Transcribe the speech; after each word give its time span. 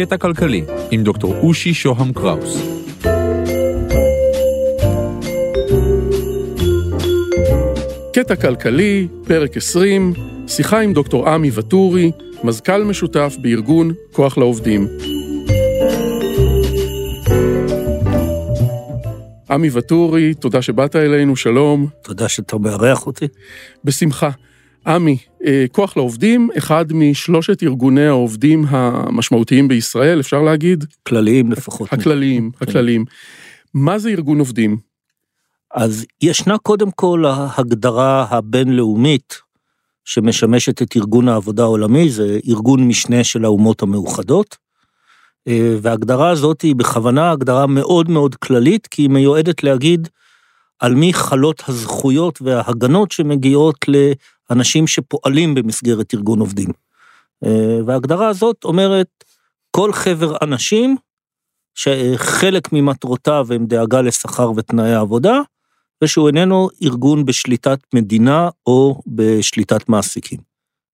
קטע 0.00 0.16
כלכלי 0.16 0.64
עם 0.90 1.02
דוקטור 1.02 1.34
אושי 1.42 1.74
שוהם 1.74 2.12
קראוס. 2.12 2.62
קטע 8.12 8.36
כלכלי, 8.36 9.08
פרק 9.24 9.56
20, 9.56 10.12
שיחה 10.46 10.80
עם 10.80 10.92
דוקטור 10.92 11.28
עמי 11.28 11.50
וטורי, 11.54 12.10
מזכ"ל 12.44 12.84
משותף 12.84 13.36
בארגון 13.42 13.92
כוח 14.12 14.38
לעובדים. 14.38 14.88
עמי 19.50 19.68
וטורי, 19.72 20.34
תודה 20.34 20.62
שבאת 20.62 20.96
אלינו, 20.96 21.36
שלום. 21.36 21.86
תודה 22.02 22.28
שאתה 22.28 22.58
מארח 22.58 23.06
אותי. 23.06 23.28
בשמחה. 23.84 24.30
עמי, 24.86 25.18
אה, 25.46 25.64
כוח 25.72 25.96
לעובדים, 25.96 26.50
אחד 26.58 26.92
משלושת 26.92 27.62
ארגוני 27.62 28.06
העובדים 28.06 28.64
המשמעותיים 28.68 29.68
בישראל, 29.68 30.20
אפשר 30.20 30.42
להגיד? 30.42 30.84
כלליים 31.02 31.52
לפחות. 31.52 31.92
הכלליים, 31.92 32.50
כן. 32.50 32.64
הכלליים. 32.64 33.04
מה 33.74 33.98
זה 33.98 34.10
ארגון 34.10 34.38
עובדים? 34.38 34.76
אז 35.74 36.06
ישנה 36.22 36.58
קודם 36.58 36.90
כל 36.90 37.24
ההגדרה 37.26 38.26
הבינלאומית 38.30 39.40
שמשמשת 40.04 40.82
את 40.82 40.96
ארגון 40.96 41.28
העבודה 41.28 41.62
העולמי, 41.62 42.10
זה 42.10 42.38
ארגון 42.48 42.88
משנה 42.88 43.24
של 43.24 43.44
האומות 43.44 43.82
המאוחדות. 43.82 44.56
אה, 45.48 45.76
וההגדרה 45.82 46.30
הזאת 46.30 46.62
היא 46.62 46.74
בכוונה 46.74 47.30
הגדרה 47.30 47.66
מאוד 47.66 48.10
מאוד 48.10 48.34
כללית, 48.34 48.86
כי 48.86 49.02
היא 49.02 49.10
מיועדת 49.10 49.62
להגיד 49.62 50.08
על 50.80 50.94
מי 50.94 51.12
חלות 51.14 51.62
הזכויות 51.68 52.42
וההגנות 52.42 53.12
שמגיעות 53.12 53.76
לאנשים 53.88 54.86
שפועלים 54.86 55.54
במסגרת 55.54 56.14
ארגון 56.14 56.40
עובדים. 56.40 56.68
אה, 57.44 57.78
וההגדרה 57.86 58.28
הזאת 58.28 58.64
אומרת, 58.64 59.24
כל 59.70 59.92
חבר 59.92 60.36
אנשים 60.42 60.96
שחלק 61.74 62.72
ממטרותיו 62.72 63.46
הם 63.50 63.66
דאגה 63.66 64.00
לשכר 64.00 64.52
ותנאי 64.56 64.92
העבודה, 64.92 65.40
ושהוא 66.04 66.28
איננו 66.28 66.68
ארגון 66.82 67.24
בשליטת 67.24 67.78
מדינה 67.94 68.48
או 68.66 69.00
בשליטת 69.06 69.88
מעסיקים. 69.88 70.38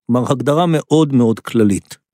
כלומר, 0.06 0.32
הגדרה 0.32 0.66
מאוד 0.66 1.12
מאוד 1.12 1.40
כללית. 1.40 2.05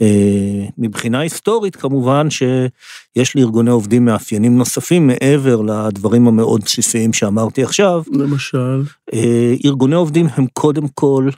אה, 0.00 0.66
מבחינה 0.78 1.20
היסטורית 1.20 1.76
כמובן 1.76 2.28
שיש 2.30 3.36
לארגוני 3.36 3.70
עובדים 3.70 4.04
מאפיינים 4.04 4.58
נוספים 4.58 5.06
מעבר 5.06 5.60
לדברים 5.60 6.28
המאוד 6.28 6.62
בסיסיים 6.64 7.12
שאמרתי 7.12 7.62
עכשיו. 7.62 8.02
למשל? 8.12 8.82
אה, 9.12 9.54
ארגוני 9.64 9.94
עובדים 9.94 10.26
הם 10.36 10.46
קודם 10.52 10.88
כל 10.88 11.28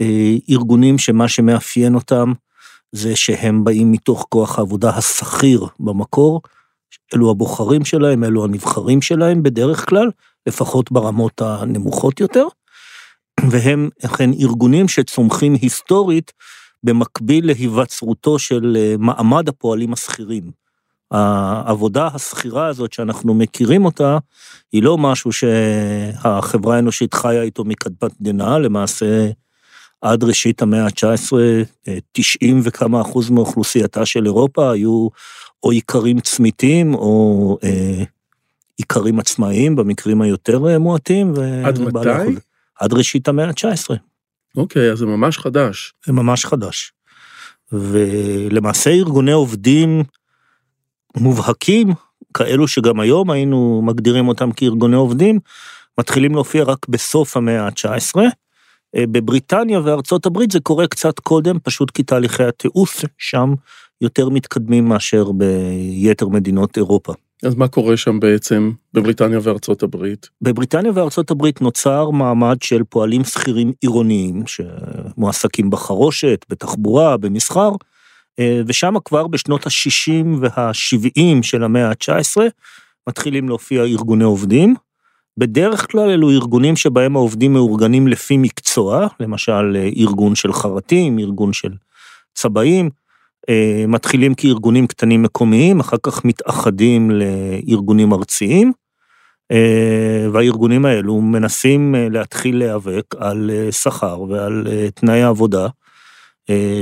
אה, 0.00 0.34
ארגונים 0.50 0.98
שמה 0.98 1.28
שמאפיין 1.28 1.94
אותם 1.94 2.32
זה 2.92 3.16
שהם 3.16 3.64
באים 3.64 3.92
מתוך 3.92 4.26
כוח 4.28 4.58
העבודה 4.58 4.90
השכיר 4.90 5.66
במקור, 5.80 6.40
אלו 7.14 7.30
הבוחרים 7.30 7.84
שלהם, 7.84 8.24
אלו 8.24 8.44
הנבחרים 8.44 9.02
שלהם 9.02 9.42
בדרך 9.42 9.88
כלל, 9.88 10.10
לפחות 10.46 10.92
ברמות 10.92 11.42
הנמוכות 11.42 12.20
יותר, 12.20 12.46
והם 13.50 13.88
אכן 14.04 14.30
ארגונים 14.32 14.88
שצומחים 14.88 15.54
היסטורית 15.54 16.32
במקביל 16.84 17.46
להיווצרותו 17.46 18.38
של 18.38 18.76
אה, 18.80 18.94
מעמד 18.98 19.48
הפועלים 19.48 19.92
השכירים. 19.92 20.50
העבודה 21.10 22.08
השכירה 22.14 22.66
הזאת 22.66 22.92
שאנחנו 22.92 23.34
מכירים 23.34 23.84
אותה, 23.84 24.18
היא 24.72 24.82
לא 24.82 24.98
משהו 24.98 25.32
שהחברה 25.32 26.76
האנושית 26.76 27.14
חיה 27.14 27.42
איתו 27.42 27.64
מקדמת 27.64 28.12
דנא, 28.20 28.58
למעשה 28.58 29.30
עד 30.02 30.24
ראשית 30.24 30.62
המאה 30.62 30.84
ה-19, 30.84 31.32
90 32.12 32.60
וכמה 32.64 33.00
אחוז 33.00 33.30
מאוכלוסייתה 33.30 34.06
של 34.06 34.24
אירופה 34.24 34.72
היו 34.72 35.08
או 35.62 35.72
איכרים 35.72 36.20
צמיתים 36.20 36.94
או 36.94 37.58
אה, 37.64 38.04
איכרים 38.78 39.18
עצמאיים 39.18 39.76
במקרים 39.76 40.22
היותר 40.22 40.68
אה, 40.68 40.78
מועטים. 40.78 41.34
עד 41.64 41.78
מתי? 41.78 42.40
עד 42.80 42.92
ראשית 42.92 43.28
המאה 43.28 43.48
ה-19. 43.48 43.94
אוקיי, 44.56 44.92
אז 44.92 44.98
זה 44.98 45.06
ממש 45.06 45.38
חדש. 45.38 45.94
זה 46.06 46.12
ממש 46.12 46.44
חדש. 46.44 46.92
ולמעשה 47.72 48.90
ארגוני 48.90 49.32
עובדים 49.32 50.02
מובהקים, 51.16 51.88
כאלו 52.34 52.68
שגם 52.68 53.00
היום 53.00 53.30
היינו 53.30 53.82
מגדירים 53.84 54.28
אותם 54.28 54.52
כארגוני 54.52 54.96
עובדים, 54.96 55.38
מתחילים 55.98 56.34
להופיע 56.34 56.64
רק 56.64 56.88
בסוף 56.88 57.36
המאה 57.36 57.66
ה-19. 57.66 58.16
בבריטניה 58.96 59.80
וארצות 59.84 60.26
הברית 60.26 60.50
זה 60.50 60.60
קורה 60.60 60.86
קצת 60.86 61.18
קודם, 61.18 61.58
פשוט 61.62 61.90
כי 61.90 62.02
תהליכי 62.02 62.44
התיעוש 62.44 63.04
שם 63.18 63.54
יותר 64.00 64.28
מתקדמים 64.28 64.88
מאשר 64.88 65.32
ביתר 65.32 66.28
מדינות 66.28 66.76
אירופה. 66.76 67.12
אז 67.42 67.54
מה 67.54 67.68
קורה 67.68 67.96
שם 67.96 68.20
בעצם 68.20 68.70
בבריטניה 68.94 69.38
וארצות 69.42 69.82
הברית? 69.82 70.28
בבריטניה 70.42 70.92
וארצות 70.94 71.30
הברית 71.30 71.60
נוצר 71.60 72.10
מעמד 72.10 72.56
של 72.62 72.82
פועלים 72.84 73.24
שכירים 73.24 73.72
עירוניים 73.80 74.42
שמועסקים 74.46 75.70
בחרושת, 75.70 76.44
בתחבורה, 76.48 77.16
במסחר, 77.16 77.70
ושם 78.66 78.94
כבר 79.04 79.26
בשנות 79.26 79.66
ה-60 79.66 80.26
וה-70 80.40 81.42
של 81.42 81.64
המאה 81.64 81.88
ה-19 81.88 82.36
מתחילים 83.08 83.48
להופיע 83.48 83.84
ארגוני 83.84 84.24
עובדים. 84.24 84.74
בדרך 85.38 85.90
כלל 85.90 86.10
אלו 86.10 86.30
ארגונים 86.30 86.76
שבהם 86.76 87.16
העובדים 87.16 87.52
מאורגנים 87.52 88.08
לפי 88.08 88.36
מקצוע, 88.36 89.06
למשל 89.20 89.76
ארגון 89.96 90.34
של 90.34 90.52
חרטים, 90.52 91.18
ארגון 91.18 91.52
של 91.52 91.72
צבעים, 92.34 92.90
מתחילים 93.88 94.34
כארגונים 94.34 94.86
קטנים 94.86 95.22
מקומיים, 95.22 95.80
אחר 95.80 95.96
כך 96.02 96.24
מתאחדים 96.24 97.10
לארגונים 97.10 98.12
ארציים, 98.12 98.72
והארגונים 100.32 100.84
האלו 100.86 101.20
מנסים 101.20 101.94
להתחיל 102.10 102.58
להיאבק 102.58 103.14
על 103.18 103.50
שכר 103.70 104.20
ועל 104.20 104.66
תנאי 104.94 105.22
עבודה 105.22 105.66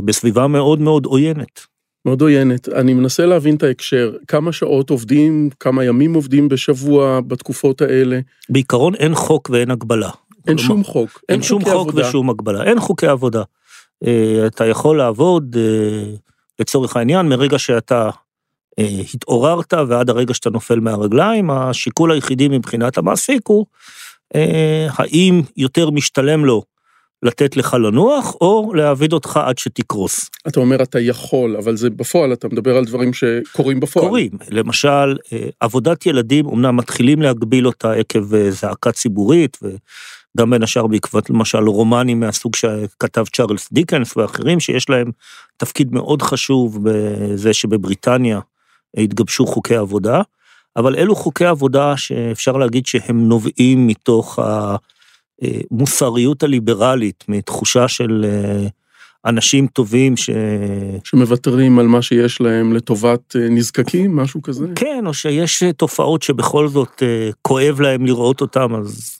בסביבה 0.04 0.46
מאוד 0.46 0.80
מאוד 0.80 1.06
עוינת. 1.06 1.60
מאוד 2.06 2.20
עוינת. 2.22 2.68
אני 2.68 2.94
מנסה 2.94 3.26
להבין 3.26 3.56
את 3.56 3.62
ההקשר, 3.62 4.12
כמה 4.28 4.52
שעות 4.52 4.90
עובדים, 4.90 5.48
כמה 5.60 5.84
ימים 5.84 6.14
עובדים 6.14 6.48
בשבוע 6.48 7.20
בתקופות 7.20 7.82
האלה? 7.82 8.20
בעיקרון 8.48 8.94
אין 8.94 9.14
חוק 9.14 9.50
ואין 9.50 9.70
הגבלה. 9.70 10.10
אין 10.48 10.56
כלומר, 10.56 10.68
שום 10.68 10.84
חוק. 10.84 11.20
אין, 11.28 11.34
אין 11.34 11.42
שום 11.42 11.64
חוק 11.64 11.88
עבודה. 11.88 12.08
ושום 12.08 12.30
הגבלה, 12.30 12.64
אין 12.64 12.80
חוקי 12.80 13.06
עבודה. 13.06 13.42
אתה 14.46 14.66
יכול 14.66 14.98
לעבוד 14.98 15.56
לצורך 16.60 16.96
העניין, 16.96 17.28
מרגע 17.28 17.58
שאתה 17.58 18.10
אה, 18.78 19.00
התעוררת 19.14 19.74
ועד 19.88 20.10
הרגע 20.10 20.34
שאתה 20.34 20.50
נופל 20.50 20.80
מהרגליים, 20.80 21.50
השיקול 21.50 22.12
היחידי 22.12 22.48
מבחינת 22.48 22.98
המעסיק 22.98 23.40
הוא 23.46 23.66
אה, 24.34 24.86
האם 24.98 25.42
יותר 25.56 25.90
משתלם 25.90 26.44
לו 26.44 26.62
לתת 27.22 27.56
לך 27.56 27.74
לנוח, 27.74 28.34
או 28.40 28.72
להעביד 28.74 29.12
אותך 29.12 29.36
עד 29.36 29.58
שתקרוס. 29.58 30.30
אתה 30.48 30.60
אומר 30.60 30.82
אתה 30.82 31.00
יכול, 31.00 31.56
אבל 31.56 31.76
זה 31.76 31.90
בפועל, 31.90 32.32
אתה 32.32 32.48
מדבר 32.48 32.76
על 32.76 32.84
דברים 32.84 33.10
שקורים 33.12 33.80
בפועל. 33.80 34.06
קורים, 34.06 34.30
למשל, 34.50 35.16
אה, 35.32 35.48
עבודת 35.60 36.06
ילדים, 36.06 36.46
אמנם 36.48 36.76
מתחילים 36.76 37.22
להגביל 37.22 37.66
אותה 37.66 37.92
עקב 37.92 38.34
אה, 38.34 38.50
זעקה 38.50 38.92
ציבורית, 38.92 39.58
וגם 40.36 40.50
בין 40.50 40.62
השאר 40.62 40.86
בעקבות 40.86 41.30
למשל 41.30 41.58
רומנים 41.58 42.20
מהסוג 42.20 42.56
שכתב 42.56 43.24
צ'ארלס 43.32 43.68
דיקנס 43.72 44.16
ואחרים, 44.16 44.60
שיש 44.60 44.90
להם 44.90 45.10
תפקיד 45.56 45.94
מאוד 45.94 46.22
חשוב 46.22 46.78
בזה 46.82 47.52
שבבריטניה 47.52 48.40
התגבשו 48.96 49.46
חוקי 49.46 49.76
עבודה, 49.76 50.22
אבל 50.76 50.96
אלו 50.96 51.14
חוקי 51.14 51.44
עבודה 51.44 51.96
שאפשר 51.96 52.52
להגיד 52.52 52.86
שהם 52.86 53.28
נובעים 53.28 53.86
מתוך 53.86 54.38
המוסריות 55.72 56.42
הליברלית, 56.42 57.24
מתחושה 57.28 57.88
של 57.88 58.24
אנשים 59.26 59.66
טובים 59.66 60.16
ש... 60.16 60.30
שמוותרים 61.04 61.78
על 61.78 61.86
מה 61.86 62.02
שיש 62.02 62.40
להם 62.40 62.72
לטובת 62.72 63.36
נזקקים, 63.50 64.16
משהו 64.16 64.42
כזה? 64.42 64.66
כן, 64.74 65.04
או 65.06 65.14
שיש 65.14 65.62
תופעות 65.76 66.22
שבכל 66.22 66.68
זאת 66.68 67.02
כואב 67.42 67.80
להם 67.80 68.06
לראות 68.06 68.40
אותם, 68.40 68.74
אז 68.74 69.18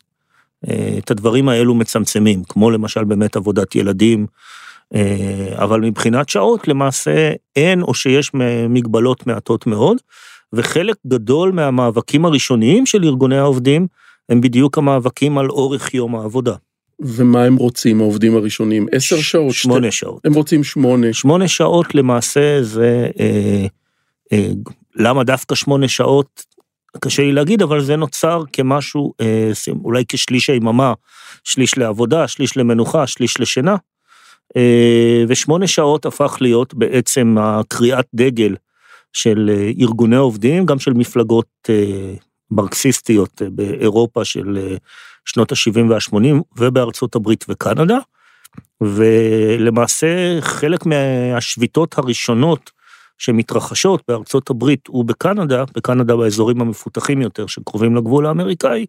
את 0.98 1.10
הדברים 1.10 1.48
האלו 1.48 1.74
מצמצמים, 1.74 2.42
כמו 2.44 2.70
למשל 2.70 3.04
באמת 3.04 3.36
עבודת 3.36 3.74
ילדים, 3.74 4.26
אבל 5.54 5.80
מבחינת 5.80 6.28
שעות 6.28 6.68
למעשה 6.68 7.32
אין 7.56 7.82
או 7.82 7.94
שיש 7.94 8.30
מגבלות 8.68 9.26
מעטות 9.26 9.66
מאוד, 9.66 9.96
וחלק 10.52 10.96
גדול 11.06 11.52
מהמאבקים 11.52 12.24
הראשוניים 12.24 12.86
של 12.86 13.04
ארגוני 13.04 13.38
העובדים 13.38 13.86
הם 14.28 14.40
בדיוק 14.40 14.78
המאבקים 14.78 15.38
על 15.38 15.50
אורך 15.50 15.94
יום 15.94 16.16
העבודה. 16.16 16.54
ומה 17.00 17.44
הם 17.44 17.56
רוצים 17.56 18.00
העובדים 18.00 18.36
הראשונים? 18.36 18.86
עשר 18.92 19.16
שעות? 19.16 19.54
שמונה 19.54 19.90
שתי... 19.90 19.98
שעות. 19.98 20.26
הם 20.26 20.34
רוצים 20.34 20.64
שמונה. 20.64 21.12
שמונה 21.12 21.48
שעות 21.48 21.94
למעשה 21.94 22.62
זה, 22.62 23.08
אה, 23.20 23.66
אה, 24.32 24.48
למה 24.96 25.24
דווקא 25.24 25.54
שמונה 25.54 25.88
שעות? 25.88 26.44
קשה 27.00 27.22
לי 27.22 27.32
להגיד, 27.32 27.62
אבל 27.62 27.80
זה 27.80 27.96
נוצר 27.96 28.42
כמשהו, 28.52 29.12
אה, 29.20 29.50
אולי 29.84 30.04
כשליש 30.08 30.50
היממה, 30.50 30.92
שליש 31.44 31.78
לעבודה, 31.78 32.28
שליש 32.28 32.56
למנוחה, 32.56 33.06
שליש 33.06 33.40
לשינה. 33.40 33.76
אה, 34.56 35.24
ושמונה 35.28 35.66
שעות 35.66 36.06
הפך 36.06 36.36
להיות 36.40 36.74
בעצם 36.74 37.36
הקריאת 37.40 38.06
דגל 38.14 38.56
של 39.12 39.50
אה, 39.54 39.70
ארגוני 39.80 40.16
עובדים, 40.16 40.66
גם 40.66 40.78
של 40.78 40.92
מפלגות 40.92 41.46
מרקסיסטיות 42.50 43.42
באירופה 43.52 44.24
של 44.24 44.76
שנות 45.24 45.52
ה-70 45.52 45.90
וה-80 45.90 46.42
ובארצות 46.56 47.14
הברית 47.14 47.44
וקנדה. 47.48 47.98
ולמעשה 48.80 50.40
חלק 50.40 50.86
מהשביתות 50.86 51.98
הראשונות 51.98 52.70
שמתרחשות 53.18 54.02
בארצות 54.08 54.50
הברית 54.50 54.90
ובקנדה, 54.90 55.64
בקנדה 55.74 56.16
באזורים 56.16 56.60
המפותחים 56.60 57.22
יותר 57.22 57.46
שקרובים 57.46 57.96
לגבול 57.96 58.26
האמריקאי, 58.26 58.86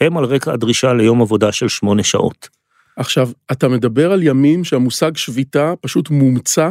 הם 0.00 0.16
על 0.16 0.24
רקע 0.24 0.52
הדרישה 0.52 0.92
ליום 0.92 1.22
עבודה 1.22 1.52
של 1.52 1.68
שמונה 1.68 2.02
שעות. 2.02 2.48
עכשיו, 2.96 3.30
אתה 3.52 3.68
מדבר 3.68 4.12
על 4.12 4.22
ימים 4.22 4.64
שהמושג 4.64 5.16
שביתה 5.16 5.74
פשוט 5.80 6.10
מומצא? 6.10 6.70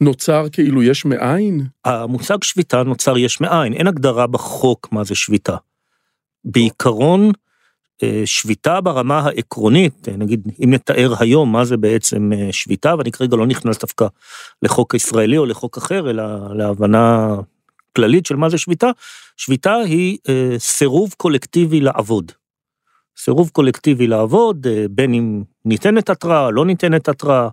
נוצר 0.00 0.46
כאילו 0.52 0.82
יש 0.82 1.04
מאין? 1.04 1.66
המושג 1.84 2.42
שביתה 2.42 2.82
נוצר 2.82 3.18
יש 3.18 3.40
מאין, 3.40 3.72
אין 3.72 3.86
הגדרה 3.86 4.26
בחוק 4.26 4.88
מה 4.92 5.04
זה 5.04 5.14
שביתה. 5.14 5.56
בעיקרון, 6.44 7.32
שביתה 8.24 8.80
ברמה 8.80 9.18
העקרונית, 9.18 10.08
אה, 10.08 10.16
נגיד 10.16 10.48
אם 10.64 10.70
נתאר 10.74 11.14
היום 11.18 11.52
מה 11.52 11.64
זה 11.64 11.76
בעצם 11.76 12.32
אה, 12.32 12.48
שביתה, 12.52 12.94
ואני 12.98 13.12
כרגע 13.12 13.36
לא 13.36 13.46
נכנס 13.46 13.78
דווקא 13.78 14.06
לחוק 14.62 14.94
הישראלי 14.94 15.38
או 15.38 15.46
לחוק 15.46 15.78
אחר, 15.78 16.10
אלא 16.10 16.24
להבנה 16.54 17.34
כללית 17.96 18.26
של 18.26 18.36
מה 18.36 18.48
זה 18.48 18.58
שביתה, 18.58 18.90
שביתה 19.36 19.74
היא 19.74 20.18
סירוב 20.58 21.14
קולקטיבי 21.16 21.80
לעבוד. 21.80 22.32
סירוב 23.18 23.50
קולקטיבי 23.52 24.06
לעבוד, 24.06 24.66
בין 24.90 25.14
אם 25.14 25.42
ניתנת 25.64 26.10
התראה, 26.10 26.50
לא 26.50 26.66
ניתנת 26.66 27.08
התראה, 27.08 27.48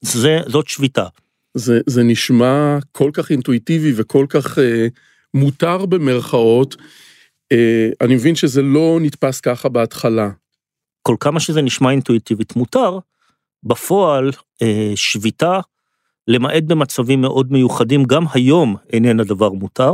זה, 0.00 0.40
זאת 0.46 0.68
שביתה. 0.68 1.06
זה, 1.56 1.80
זה 1.86 2.02
נשמע 2.02 2.78
כל 2.92 3.10
כך 3.12 3.30
אינטואיטיבי 3.30 3.92
וכל 3.96 4.26
כך 4.28 4.58
אה, 4.58 4.86
מותר 5.34 5.86
במרכאות, 5.86 6.76
אה, 6.80 6.84
אני 8.00 8.14
מבין 8.14 8.34
שזה 8.34 8.62
לא 8.62 8.98
נתפס 9.00 9.40
ככה 9.40 9.68
בהתחלה. 9.68 10.30
כל 11.02 11.16
כמה 11.20 11.40
שזה 11.40 11.62
נשמע 11.62 11.90
אינטואיטיבית 11.90 12.56
מותר, 12.56 12.98
בפועל 13.62 14.30
אה, 14.62 14.92
שביתה, 14.94 15.60
למעט 16.28 16.62
במצבים 16.62 17.20
מאוד 17.20 17.52
מיוחדים, 17.52 18.04
גם 18.04 18.24
היום 18.32 18.76
איננה 18.92 19.24
דבר 19.24 19.52
מותר, 19.52 19.92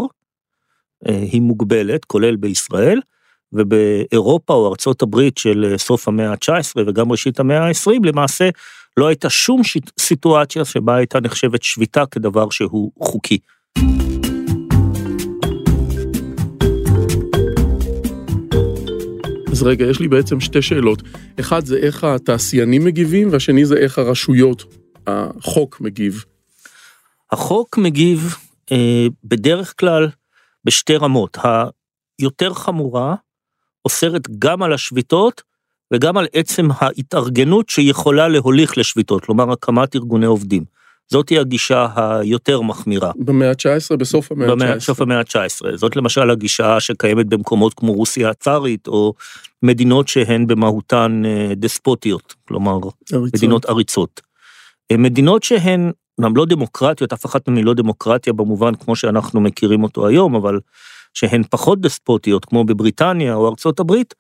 אה, 1.09 1.19
היא 1.33 1.43
מוגבלת, 1.43 2.05
כולל 2.05 2.37
בישראל, 2.37 3.01
ובאירופה 3.53 4.55
או 4.55 4.69
ארצות 4.69 5.03
הברית 5.03 5.39
של 5.39 5.75
סוף 5.77 6.09
המאה 6.09 6.31
ה-19 6.31 6.81
וגם 6.87 7.13
ראשית 7.13 7.41
המאה 7.41 7.69
ה-20, 7.69 7.91
למעשה 8.05 8.49
לא 8.97 9.07
הייתה 9.07 9.31
שום 9.31 9.61
סיטואציה 10.01 10.65
שבה 10.65 10.97
הייתה 10.97 11.21
נחשבת 11.21 11.63
שביתה 11.63 12.07
כדבר 12.07 12.51
שהוא 12.51 12.93
חוקי. 12.99 13.39
רגע, 19.63 19.85
יש 19.85 20.01
לי 20.01 20.09
בעצם 20.09 20.41
שתי 20.41 20.63
שאלות. 20.63 21.03
אחד 21.41 21.67
זה 21.67 21.77
איך 21.77 22.05
התעשיינים 22.05 22.85
מגיבים, 22.85 23.29
והשני 23.33 23.65
זה 23.65 23.77
איך 23.77 23.99
הרשויות, 23.99 24.65
החוק 25.07 25.81
מגיב. 25.81 26.25
החוק 27.33 27.79
מגיב 27.79 28.35
אה, 28.73 29.07
בדרך 29.25 29.75
כלל 29.81 30.09
בשתי 30.65 30.97
רמות. 30.97 31.39
היותר 32.21 32.55
חמורה 32.55 33.15
אוסרת 33.85 34.23
גם 34.39 34.63
על 34.63 34.73
השביתות 34.73 35.43
וגם 35.93 36.17
על 36.17 36.27
עצם 36.33 36.69
ההתארגנות 36.75 37.69
שיכולה 37.69 38.29
להוליך 38.29 38.79
לשביתות, 38.79 39.25
כלומר 39.25 39.53
הקמת 39.53 39.97
ארגוני 39.97 40.27
עובדים. 40.27 40.65
זאת 41.11 41.29
היא 41.29 41.41
הגישה 41.41 41.87
היותר 41.97 42.61
מחמירה. 42.61 43.13
במאה 43.17 43.51
ה-19, 43.51 43.97
בסוף 43.97 44.33
המאה 44.33 44.49
ה-19. 44.49 44.77
בסוף 44.77 45.01
המאה 45.01 45.19
ה-19. 45.19 45.77
זאת 45.77 45.97
למשל 45.97 46.31
הגישה 46.31 46.81
שקיימת 46.81 47.27
במקומות 47.27 47.75
כמו 47.75 47.93
רוסיה 47.93 48.31
הצארית, 48.31 48.89
או 48.89 49.15
מדינות 49.63 50.09
שהן 50.09 50.47
במהותן 50.47 51.23
אה, 51.25 51.55
דספוטיות, 51.57 52.35
כלומר, 52.49 52.79
עריצות. 53.13 53.35
מדינות 53.35 53.65
עריצות. 53.65 54.21
אה, 54.93 54.97
מדינות 54.97 55.43
שהן, 55.43 55.91
גם 56.21 56.37
לא 56.37 56.47
דמוקרטיות, 56.47 57.13
אף 57.13 57.27
אחת 57.27 57.49
מהן 57.49 57.57
היא 57.57 57.65
לא 57.65 57.75
דמוקרטיה 57.75 58.33
במובן 58.33 58.75
כמו 58.75 58.97
שאנחנו 58.97 59.41
מכירים 59.41 59.83
אותו 59.83 60.07
היום, 60.07 60.35
אבל 60.35 60.61
שהן 61.15 61.43
פחות 61.51 61.81
דספוטיות, 61.81 62.45
כמו 62.45 62.65
בבריטניה 62.65 63.35
או 63.35 63.49
ארצות 63.49 63.81
הברית, 63.81 64.15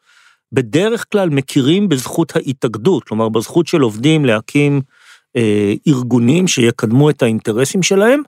בדרך 0.52 1.05
כלל 1.12 1.31
מכירים 1.31 1.88
בזכות 1.88 2.37
ההתאגדות, 2.37 3.05
כלומר 3.05 3.29
בזכות 3.29 3.67
של 3.67 3.81
עובדים 3.81 4.25
להקים 4.25 4.81
אה, 5.37 5.75
ארגונים 5.88 6.49
שיקדמו 6.49 7.11
את 7.11 7.23
האינטרסים 7.23 7.82
שלהם, 7.82 8.23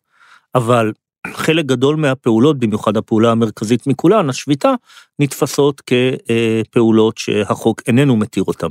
אבל 0.54 0.92
חלק 1.26 1.64
גדול 1.64 1.96
מהפעולות, 1.96 2.58
במיוחד 2.58 2.96
הפעולה 2.96 3.30
המרכזית 3.30 3.86
מכולן, 3.86 4.30
השביתה, 4.30 4.74
נתפסות 5.18 5.82
כפעולות 5.86 7.18
שהחוק 7.18 7.82
איננו 7.86 8.16
מתיר 8.16 8.42
אותן. 8.42 8.68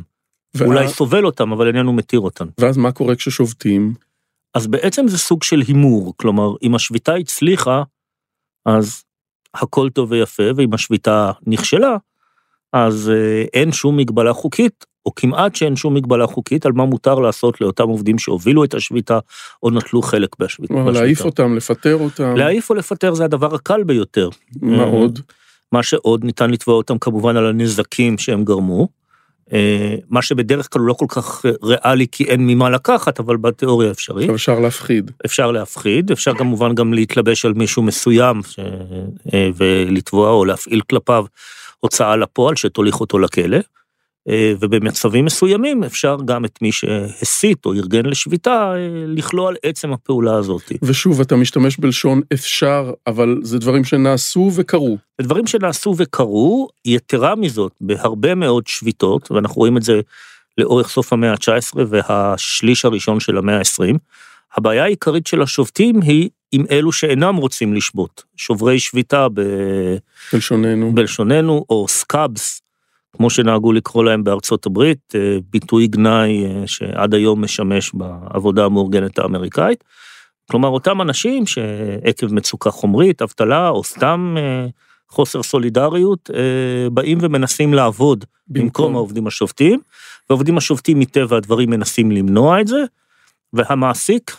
וה... 0.55 0.65
אולי 0.65 0.87
סובל 0.87 1.25
אותן, 1.25 1.51
אבל 1.51 1.67
איננו 1.67 1.93
מתיר 1.93 2.19
אותן. 2.19 2.45
ואז 2.57 2.77
מה 2.77 2.91
קורה 2.91 3.15
כששובתים? 3.15 3.93
אז 4.53 4.67
בעצם 4.67 5.07
זה 5.07 5.17
סוג 5.17 5.43
של 5.43 5.61
הימור, 5.67 6.13
כלומר, 6.17 6.49
אם 6.63 6.75
השביתה 6.75 7.13
הצליחה, 7.15 7.83
אז 8.65 9.03
הכל 9.53 9.89
טוב 9.89 10.11
ויפה, 10.11 10.43
ואם 10.55 10.73
השביתה 10.73 11.31
נכשלה, 11.47 11.97
אז 12.73 13.09
אה, 13.09 13.43
אין 13.53 13.71
שום 13.71 13.97
מגבלה 13.97 14.33
חוקית, 14.33 14.85
או 15.05 15.15
כמעט 15.15 15.55
שאין 15.55 15.75
שום 15.75 15.93
מגבלה 15.93 16.27
חוקית 16.27 16.65
על 16.65 16.71
מה 16.71 16.85
מותר 16.85 17.15
לעשות 17.15 17.61
לאותם 17.61 17.87
עובדים 17.87 18.19
שהובילו 18.19 18.63
את 18.63 18.73
השביתה, 18.73 19.19
או 19.63 19.69
נטלו 19.69 20.01
חלק 20.01 20.29
בשביתה. 20.39 20.73
להעיף 20.73 21.25
אותם, 21.25 21.55
לפטר 21.55 21.95
אותם. 21.95 22.35
להעיף 22.35 22.69
או 22.69 22.75
לפטר 22.75 23.13
זה 23.13 23.25
הדבר 23.25 23.55
הקל 23.55 23.83
ביותר. 23.83 24.29
מה 24.61 24.83
אה, 24.83 24.89
עוד? 24.89 25.19
מה 25.71 25.83
שעוד 25.83 26.23
ניתן 26.23 26.49
לתבוע 26.49 26.75
אותם 26.75 26.97
כמובן 26.97 27.37
על 27.37 27.47
הנזקים 27.47 28.17
שהם 28.17 28.43
גרמו. 28.43 28.87
אה, 29.53 29.95
מה 30.09 30.21
שבדרך 30.21 30.67
כלל 30.73 30.81
לא 30.81 30.93
כל 30.93 31.05
כך 31.09 31.45
ריאלי 31.63 32.05
כי 32.11 32.23
אין 32.23 32.47
ממה 32.47 32.69
לקחת, 32.69 33.19
אבל 33.19 33.37
בתיאוריה 33.37 33.91
אפשרי. 33.91 34.29
אפשר 34.35 34.59
להפחיד. 34.59 35.11
אפשר 35.25 35.51
להפחיד, 35.51 36.11
אפשר 36.11 36.33
כמובן 36.33 36.75
גם 36.75 36.93
להתלבש 36.93 37.45
על 37.45 37.53
מישהו 37.53 37.83
מסוים 37.83 38.41
ולתבוע 39.55 40.29
או 40.29 40.45
להפעיל 40.45 40.81
כלפיו 40.89 41.25
הוצאה 41.79 42.15
לפועל 42.15 42.55
שתוליך 42.55 42.99
אותו 42.99 43.19
לכלא. 43.19 43.57
אה, 44.29 44.53
ובמצבים 44.59 45.25
מסוימים 45.25 45.83
אפשר 45.83 46.17
גם 46.25 46.45
את 46.45 46.61
מי 46.61 46.71
שהסית 46.71 47.65
או 47.65 47.73
ארגן 47.73 48.05
לשביתה 48.05 48.73
אה, 48.75 48.87
לכלוא 49.07 49.49
על 49.49 49.55
עצם 49.63 49.93
הפעולה 49.93 50.35
הזאת. 50.35 50.71
ושוב, 50.81 51.21
אתה 51.21 51.35
משתמש 51.35 51.77
בלשון 51.77 52.21
אפשר, 52.33 52.91
אבל 53.07 53.39
זה 53.43 53.59
דברים 53.59 53.83
שנעשו 53.83 54.51
וקרו. 54.55 54.97
זה 55.21 55.27
דברים 55.27 55.47
שנעשו 55.47 55.95
וקרו, 55.97 56.67
יתרה 56.85 57.35
מזאת, 57.35 57.71
בהרבה 57.81 58.35
מאוד 58.35 58.67
שביתות, 58.67 59.31
ואנחנו 59.31 59.55
רואים 59.55 59.77
את 59.77 59.83
זה 59.83 60.01
לאורך 60.57 60.89
סוף 60.89 61.13
המאה 61.13 61.31
ה-19 61.31 61.79
והשליש 61.87 62.85
הראשון 62.85 63.19
של 63.19 63.37
המאה 63.37 63.57
ה-20, 63.57 63.97
הבעיה 64.55 64.83
העיקרית 64.83 65.27
של 65.27 65.41
השובתים 65.41 66.01
היא 66.01 66.29
עם 66.51 66.65
אלו 66.71 66.91
שאינם 66.91 67.35
רוצים 67.35 67.73
לשבות, 67.73 68.23
שוברי 68.35 68.79
שביתה 68.79 69.27
ב... 69.33 69.41
בלשוננו. 70.33 70.91
בלשוננו, 70.95 71.65
או 71.69 71.85
סקאבס, 71.89 72.62
כמו 73.17 73.29
שנהגו 73.29 73.73
לקרוא 73.73 74.03
להם 74.03 74.23
בארצות 74.23 74.65
הברית, 74.65 75.13
אה, 75.15 75.37
ביטוי 75.49 75.87
גנאי 75.87 76.45
אה, 76.45 76.67
שעד 76.67 77.13
היום 77.13 77.43
משמש 77.43 77.91
בעבודה 77.93 78.65
המאורגנת 78.65 79.19
האמריקאית. 79.19 79.83
כלומר, 80.51 80.69
אותם 80.69 81.01
אנשים 81.01 81.45
שעקב 81.45 82.33
מצוקה 82.33 82.71
חומרית, 82.71 83.21
אבטלה, 83.21 83.69
או 83.69 83.83
סתם 83.83 84.35
אה, 84.37 84.65
חוסר 85.09 85.43
סולידריות, 85.43 86.29
באים 86.91 87.17
ומנסים 87.21 87.73
לעבוד 87.73 88.25
במקום, 88.47 88.65
במקום 88.65 88.95
העובדים 88.95 89.27
השובתים, 89.27 89.79
והעובדים 90.29 90.57
השובתים 90.57 90.99
מטבע 90.99 91.37
הדברים 91.37 91.69
מנסים 91.69 92.11
למנוע 92.11 92.61
את 92.61 92.67
זה, 92.67 92.83
והמעסיק, 93.53 94.37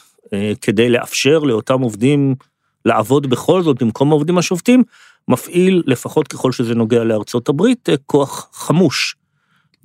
כדי 0.61 0.91
לאפשר 0.91 1.39
לאותם 1.39 1.81
עובדים 1.81 2.35
לעבוד 2.85 3.27
בכל 3.31 3.63
זאת 3.63 3.83
במקום 3.83 4.11
העובדים 4.11 4.39
השובתים, 4.39 4.83
מפעיל, 5.29 5.83
לפחות 5.87 6.29
ככל 6.29 6.53
שזה 6.53 6.75
נוגע 6.75 7.05
לארצות 7.05 7.49
הברית, 7.49 7.89
אה, 7.89 7.95
כוח 8.07 8.49
חמוש. 8.53 9.17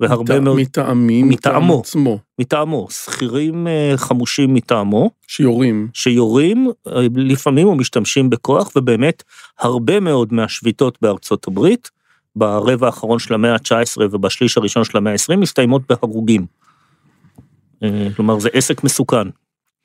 והרבה 0.00 0.36
מת... 0.36 0.42
מאוד... 0.42 0.60
מטעמים, 0.60 1.28
מטעמו, 1.28 1.80
עצמו. 1.80 2.18
מטעמו, 2.38 2.88
שכירים 2.90 3.66
אה, 3.66 3.92
חמושים 3.96 4.54
מטעמו. 4.54 5.10
שיורים. 5.26 5.88
שיורים, 5.94 6.70
אה, 6.88 7.06
לפעמים 7.16 7.66
הוא 7.66 7.76
משתמשים 7.76 8.30
בכוח, 8.30 8.70
ובאמת 8.76 9.22
הרבה 9.58 10.00
מאוד 10.00 10.32
מהשביתות 10.32 10.98
בארצות 11.02 11.48
הברית, 11.48 11.90
ברבע 12.36 12.86
האחרון 12.86 13.18
של 13.18 13.34
המאה 13.34 13.52
ה-19 13.52 14.00
ובשליש 14.10 14.56
הראשון 14.56 14.84
של 14.84 14.98
המאה 14.98 15.12
ה-20, 15.12 15.36
מסתיימות 15.36 15.82
בהרוגים. 15.88 16.46
כלומר, 18.16 18.38
זה 18.38 18.48
עסק 18.52 18.84
מסוכן. 18.84 19.28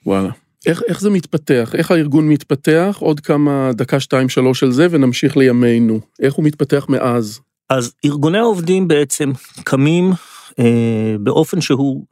וואלה. 0.05 0.29
איך, 0.65 0.81
איך 0.87 1.01
זה 1.01 1.09
מתפתח? 1.09 1.71
איך 1.77 1.91
הארגון 1.91 2.29
מתפתח? 2.29 2.97
עוד 2.99 3.19
כמה 3.19 3.71
דקה, 3.73 3.99
שתיים, 3.99 4.29
שלוש 4.29 4.59
של 4.59 4.71
זה, 4.71 4.87
ונמשיך 4.91 5.37
לימינו. 5.37 5.99
איך 6.21 6.33
הוא 6.33 6.45
מתפתח 6.45 6.85
מאז? 6.89 7.39
אז 7.69 7.93
ארגוני 8.05 8.37
העובדים 8.37 8.87
בעצם 8.87 9.31
קמים 9.63 10.11
אה, 10.59 11.15
באופן 11.19 11.61
שהוא 11.61 12.05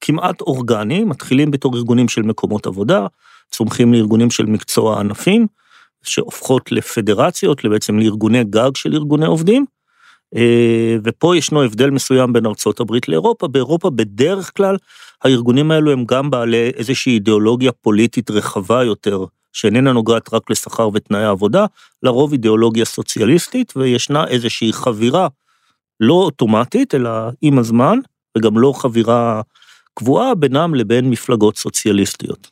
כמעט 0.00 0.40
אורגני, 0.40 1.04
מתחילים 1.04 1.50
בתור 1.50 1.76
ארגונים 1.76 2.08
של 2.08 2.22
מקומות 2.22 2.66
עבודה, 2.66 3.06
צומחים 3.50 3.92
לארגונים 3.92 4.30
של 4.30 4.46
מקצוע 4.46 5.00
ענפים, 5.00 5.46
שהופכות 6.02 6.72
לפדרציות, 6.72 7.64
בעצם 7.64 7.98
לארגוני 7.98 8.44
גג 8.44 8.70
של 8.74 8.94
ארגוני 8.94 9.26
עובדים. 9.26 9.64
אה, 10.36 10.96
ופה 11.04 11.36
ישנו 11.36 11.62
הבדל 11.62 11.90
מסוים 11.90 12.32
בין 12.32 12.46
ארצות 12.46 12.80
הברית 12.80 13.08
לאירופה, 13.08 13.48
באירופה 13.48 13.90
בדרך 13.90 14.56
כלל 14.56 14.76
הארגונים 15.24 15.70
האלו 15.70 15.92
הם 15.92 16.04
גם 16.04 16.30
בעלי 16.30 16.70
איזושהי 16.76 17.12
אידיאולוגיה 17.12 17.72
פוליטית 17.72 18.30
רחבה 18.30 18.84
יותר, 18.84 19.24
שאיננה 19.52 19.92
נוגעת 19.92 20.34
רק 20.34 20.50
לשכר 20.50 20.88
ותנאי 20.94 21.24
עבודה, 21.24 21.66
לרוב 22.02 22.32
אידיאולוגיה 22.32 22.84
סוציאליסטית, 22.84 23.72
וישנה 23.76 24.26
איזושהי 24.26 24.72
חבירה 24.72 25.28
לא 26.00 26.14
אוטומטית, 26.14 26.94
אלא 26.94 27.10
עם 27.42 27.58
הזמן, 27.58 27.98
וגם 28.38 28.58
לא 28.58 28.72
חבירה 28.76 29.42
קבועה 29.94 30.34
בינם 30.34 30.74
לבין 30.74 31.10
מפלגות 31.10 31.56
סוציאליסטיות. 31.56 32.50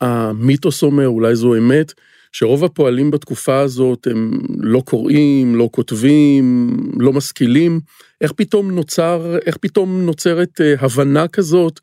המיתוס 0.00 0.82
אומר, 0.82 1.08
אולי 1.08 1.36
זו 1.36 1.54
אמת, 1.54 1.92
שרוב 2.32 2.64
הפועלים 2.64 3.10
בתקופה 3.10 3.58
הזאת 3.58 4.06
הם 4.10 4.38
לא 4.60 4.80
קוראים, 4.80 5.56
לא 5.56 5.68
כותבים, 5.72 6.76
לא 6.98 7.12
משכילים. 7.12 7.80
איך 8.20 8.32
פתאום 8.32 8.70
נוצר, 8.70 9.36
איך 9.46 9.56
פתאום 9.56 10.06
נוצרת 10.06 10.60
אה, 10.60 10.74
הבנה 10.80 11.28
כזאת 11.28 11.80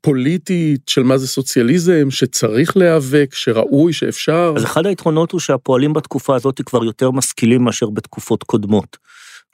פוליטית 0.00 0.88
של 0.88 1.02
מה 1.02 1.16
זה 1.16 1.28
סוציאליזם, 1.28 2.10
שצריך 2.10 2.76
להיאבק, 2.76 3.34
שראוי, 3.34 3.92
שאפשר? 3.92 4.54
אז 4.56 4.64
אחד 4.64 4.86
היתרונות 4.86 5.32
הוא 5.32 5.40
שהפועלים 5.40 5.92
בתקופה 5.92 6.36
הזאת 6.36 6.60
כבר 6.66 6.84
יותר 6.84 7.10
משכילים 7.10 7.64
מאשר 7.64 7.90
בתקופות 7.90 8.42
קודמות. 8.42 8.96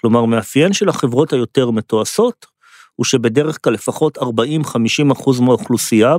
כלומר, 0.01 0.25
מאפיין 0.25 0.73
של 0.73 0.89
החברות 0.89 1.33
היותר 1.33 1.71
מתועשות, 1.71 2.47
הוא 2.97 3.05
שבדרך 3.05 3.59
כלל 3.65 3.73
לפחות 3.73 4.19
40-50 4.19 4.23
אחוז 5.13 5.41
מהאוכלוסייה 5.41 6.17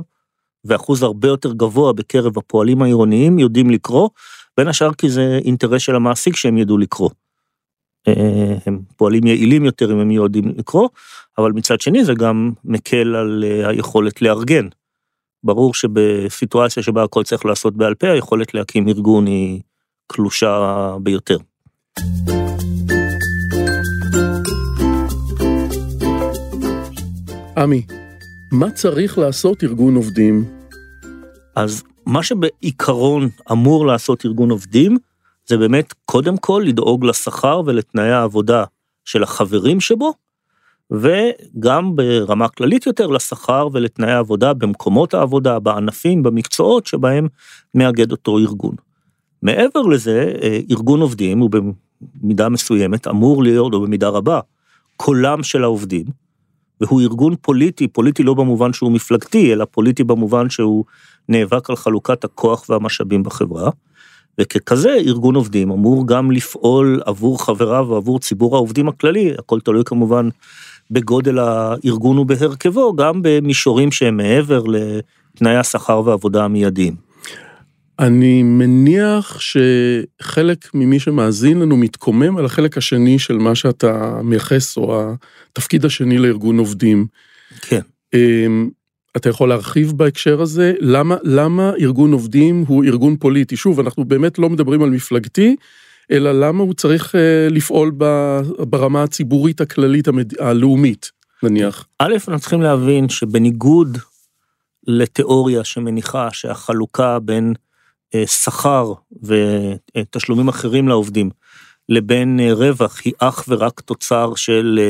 ואחוז 0.64 1.02
הרבה 1.02 1.28
יותר 1.28 1.52
גבוה 1.52 1.92
בקרב 1.92 2.38
הפועלים 2.38 2.82
העירוניים 2.82 3.38
יודעים 3.38 3.70
לקרוא, 3.70 4.08
בין 4.56 4.68
השאר 4.68 4.94
כי 4.94 5.08
זה 5.10 5.38
אינטרס 5.44 5.82
של 5.82 5.94
המעסיק 5.96 6.36
שהם 6.36 6.58
ידעו 6.58 6.78
לקרוא. 6.78 7.10
אה, 8.08 8.56
הם 8.66 8.80
פועלים 8.96 9.26
יעילים 9.26 9.64
יותר 9.64 9.92
אם 9.92 9.98
הם 9.98 10.10
יודעים 10.10 10.52
לקרוא, 10.56 10.88
אבל 11.38 11.52
מצד 11.52 11.80
שני 11.80 12.04
זה 12.04 12.14
גם 12.14 12.52
מקל 12.64 13.14
על 13.16 13.44
אה, 13.46 13.68
היכולת 13.68 14.22
לארגן. 14.22 14.68
ברור 15.44 15.74
שבסיטואציה 15.74 16.82
שבה 16.82 17.02
הכל 17.02 17.22
צריך 17.22 17.46
לעשות 17.46 17.76
בעל 17.76 17.94
פה, 17.94 18.10
היכולת 18.10 18.54
להקים 18.54 18.88
ארגון 18.88 19.26
היא 19.26 19.60
קלושה 20.06 20.96
ביותר. 21.02 21.36
עמי, 27.56 27.82
מה 28.52 28.70
צריך 28.70 29.18
לעשות 29.18 29.64
ארגון 29.64 29.94
עובדים? 29.94 30.44
אז 31.56 31.82
מה 32.06 32.22
שבעיקרון 32.22 33.28
אמור 33.52 33.86
לעשות 33.86 34.26
ארגון 34.26 34.50
עובדים, 34.50 34.98
זה 35.46 35.56
באמת 35.56 35.94
קודם 36.04 36.36
כל 36.36 36.64
לדאוג 36.66 37.04
לשכר 37.04 37.62
ולתנאי 37.66 38.10
העבודה 38.10 38.64
של 39.04 39.22
החברים 39.22 39.80
שבו, 39.80 40.14
וגם 40.90 41.96
ברמה 41.96 42.48
כללית 42.48 42.86
יותר 42.86 43.06
לשכר 43.06 43.68
ולתנאי 43.72 44.12
העבודה 44.12 44.54
במקומות 44.54 45.14
העבודה, 45.14 45.58
בענפים, 45.58 46.22
במקצועות 46.22 46.86
שבהם 46.86 47.28
מאגד 47.74 48.12
אותו 48.12 48.38
ארגון. 48.38 48.74
מעבר 49.42 49.82
לזה, 49.82 50.32
אה, 50.42 50.60
ארגון 50.70 51.00
עובדים 51.00 51.38
הוא 51.38 51.50
במידה 51.50 52.48
מסוימת 52.48 53.06
אמור 53.06 53.42
להיות, 53.42 53.72
או 53.72 53.80
במידה 53.80 54.08
רבה, 54.08 54.40
קולם 54.96 55.42
של 55.42 55.64
העובדים, 55.64 56.04
והוא 56.80 57.00
ארגון 57.00 57.34
פוליטי, 57.40 57.88
פוליטי 57.88 58.22
לא 58.22 58.34
במובן 58.34 58.72
שהוא 58.72 58.92
מפלגתי, 58.92 59.52
אלא 59.52 59.64
פוליטי 59.70 60.04
במובן 60.04 60.50
שהוא 60.50 60.84
נאבק 61.28 61.70
על 61.70 61.76
חלוקת 61.76 62.24
הכוח 62.24 62.64
והמשאבים 62.68 63.22
בחברה. 63.22 63.70
וככזה 64.40 64.94
ארגון 65.06 65.34
עובדים 65.34 65.70
אמור 65.70 66.06
גם 66.06 66.30
לפעול 66.30 67.00
עבור 67.06 67.44
חבריו 67.44 67.86
ועבור 67.88 68.18
ציבור 68.18 68.56
העובדים 68.56 68.88
הכללי, 68.88 69.32
הכל 69.38 69.60
תלוי 69.60 69.82
כמובן 69.86 70.28
בגודל 70.90 71.38
הארגון 71.38 72.18
ובהרכבו, 72.18 72.96
גם 72.96 73.20
במישורים 73.22 73.92
שהם 73.92 74.16
מעבר 74.16 74.62
לתנאי 74.66 75.56
השכר 75.56 76.02
והעבודה 76.04 76.44
המיידיים. 76.44 76.94
אני 77.98 78.42
מניח 78.42 79.40
שחלק 79.40 80.74
ממי 80.74 81.00
שמאזין 81.00 81.60
לנו 81.60 81.76
מתקומם 81.76 82.36
על 82.36 82.44
החלק 82.44 82.78
השני 82.78 83.18
של 83.18 83.38
מה 83.38 83.54
שאתה 83.54 84.20
מייחס, 84.22 84.76
או 84.76 85.12
התפקיד 85.54 85.84
השני 85.84 86.18
לארגון 86.18 86.58
עובדים. 86.58 87.06
כן. 87.60 87.80
אמ, 88.14 88.70
אתה 89.16 89.28
יכול 89.28 89.48
להרחיב 89.48 89.92
בהקשר 89.92 90.42
הזה? 90.42 90.74
למה, 90.80 91.16
למה 91.22 91.72
ארגון 91.80 92.12
עובדים 92.12 92.64
הוא 92.66 92.84
ארגון 92.84 93.16
פוליטי? 93.16 93.56
שוב, 93.56 93.80
אנחנו 93.80 94.04
באמת 94.04 94.38
לא 94.38 94.50
מדברים 94.50 94.82
על 94.82 94.90
מפלגתי, 94.90 95.56
אלא 96.10 96.32
למה 96.32 96.62
הוא 96.62 96.74
צריך 96.74 97.14
אה, 97.14 97.48
לפעול 97.50 97.92
ברמה 98.58 99.02
הציבורית 99.02 99.60
הכללית 99.60 100.08
המד... 100.08 100.40
הלאומית, 100.40 101.10
נניח. 101.42 101.86
א', 101.98 102.12
אנחנו 102.12 102.40
צריכים 102.40 102.62
להבין 102.62 103.08
שבניגוד 103.08 103.98
לתיאוריה 104.86 105.64
שמניחה 105.64 106.28
שהחלוקה 106.32 107.18
בין 107.18 107.54
אה, 108.14 108.26
שכר 108.26 108.92
ותשלומים 109.96 110.48
אחרים 110.48 110.88
לעובדים 110.88 111.30
לבין 111.88 112.40
אה, 112.40 112.54
רווח 112.54 113.00
היא 113.04 113.12
אך 113.18 113.44
ורק 113.48 113.80
תוצר 113.80 114.32
של 114.36 114.80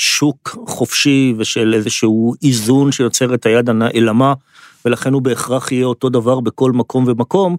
שוק 0.00 0.58
חופשי 0.66 1.34
ושל 1.38 1.74
איזשהו 1.74 2.34
איזון 2.44 2.92
שיוצר 2.92 3.34
את 3.34 3.46
היד 3.46 3.68
הנעלמה, 3.70 4.34
ולכן 4.84 5.12
הוא 5.12 5.22
בהכרח 5.22 5.72
יהיה 5.72 5.86
אותו 5.86 6.08
דבר 6.08 6.40
בכל 6.40 6.72
מקום 6.72 7.04
ומקום. 7.06 7.56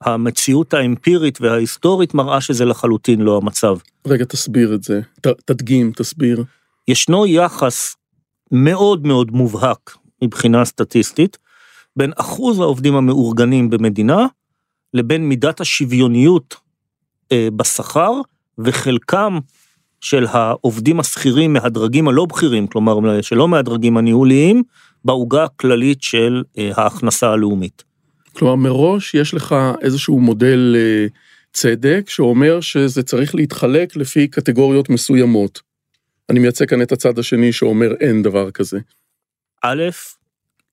המציאות 0.00 0.74
האמפירית 0.74 1.40
וההיסטורית 1.40 2.14
מראה 2.14 2.40
שזה 2.40 2.64
לחלוטין 2.64 3.20
לא 3.20 3.36
המצב. 3.36 3.76
רגע, 4.06 4.24
תסביר 4.24 4.74
את 4.74 4.82
זה. 4.82 5.00
ת, 5.20 5.26
תדגים, 5.26 5.92
תסביר. 5.96 6.44
ישנו 6.88 7.26
יחס 7.26 7.96
מאוד 8.52 9.06
מאוד 9.06 9.30
מובהק 9.30 9.96
מבחינה 10.22 10.64
סטטיסטית 10.64 11.38
בין 11.96 12.12
אחוז 12.16 12.60
העובדים 12.60 12.94
המאורגנים 12.94 13.70
במדינה 13.70 14.26
לבין 14.94 15.28
מידת 15.28 15.60
השוויוניות 15.60 16.54
אה, 17.32 17.48
בשכר 17.56 18.12
וחלקם 18.58 19.38
של 20.04 20.26
העובדים 20.30 21.00
השכירים 21.00 21.52
מהדרגים 21.52 22.08
הלא 22.08 22.24
בכירים, 22.24 22.66
כלומר 22.66 23.22
שלא 23.22 23.48
מהדרגים 23.48 23.96
הניהוליים, 23.96 24.62
בעוגה 25.04 25.44
הכללית 25.44 26.02
של 26.02 26.42
אה, 26.58 26.70
ההכנסה 26.76 27.30
הלאומית. 27.30 27.84
כלומר 28.32 28.54
מראש 28.54 29.14
יש 29.14 29.34
לך 29.34 29.54
איזשהו 29.80 30.20
מודל 30.20 30.76
אה, 30.78 31.06
צדק 31.52 32.04
שאומר 32.08 32.60
שזה 32.60 33.02
צריך 33.02 33.34
להתחלק 33.34 33.96
לפי 33.96 34.28
קטגוריות 34.28 34.90
מסוימות. 34.90 35.60
אני 36.30 36.40
מייצג 36.40 36.68
כאן 36.68 36.82
את 36.82 36.92
הצד 36.92 37.18
השני 37.18 37.52
שאומר 37.52 37.92
אין 38.00 38.22
דבר 38.22 38.50
כזה. 38.50 38.78
א', 39.62 39.82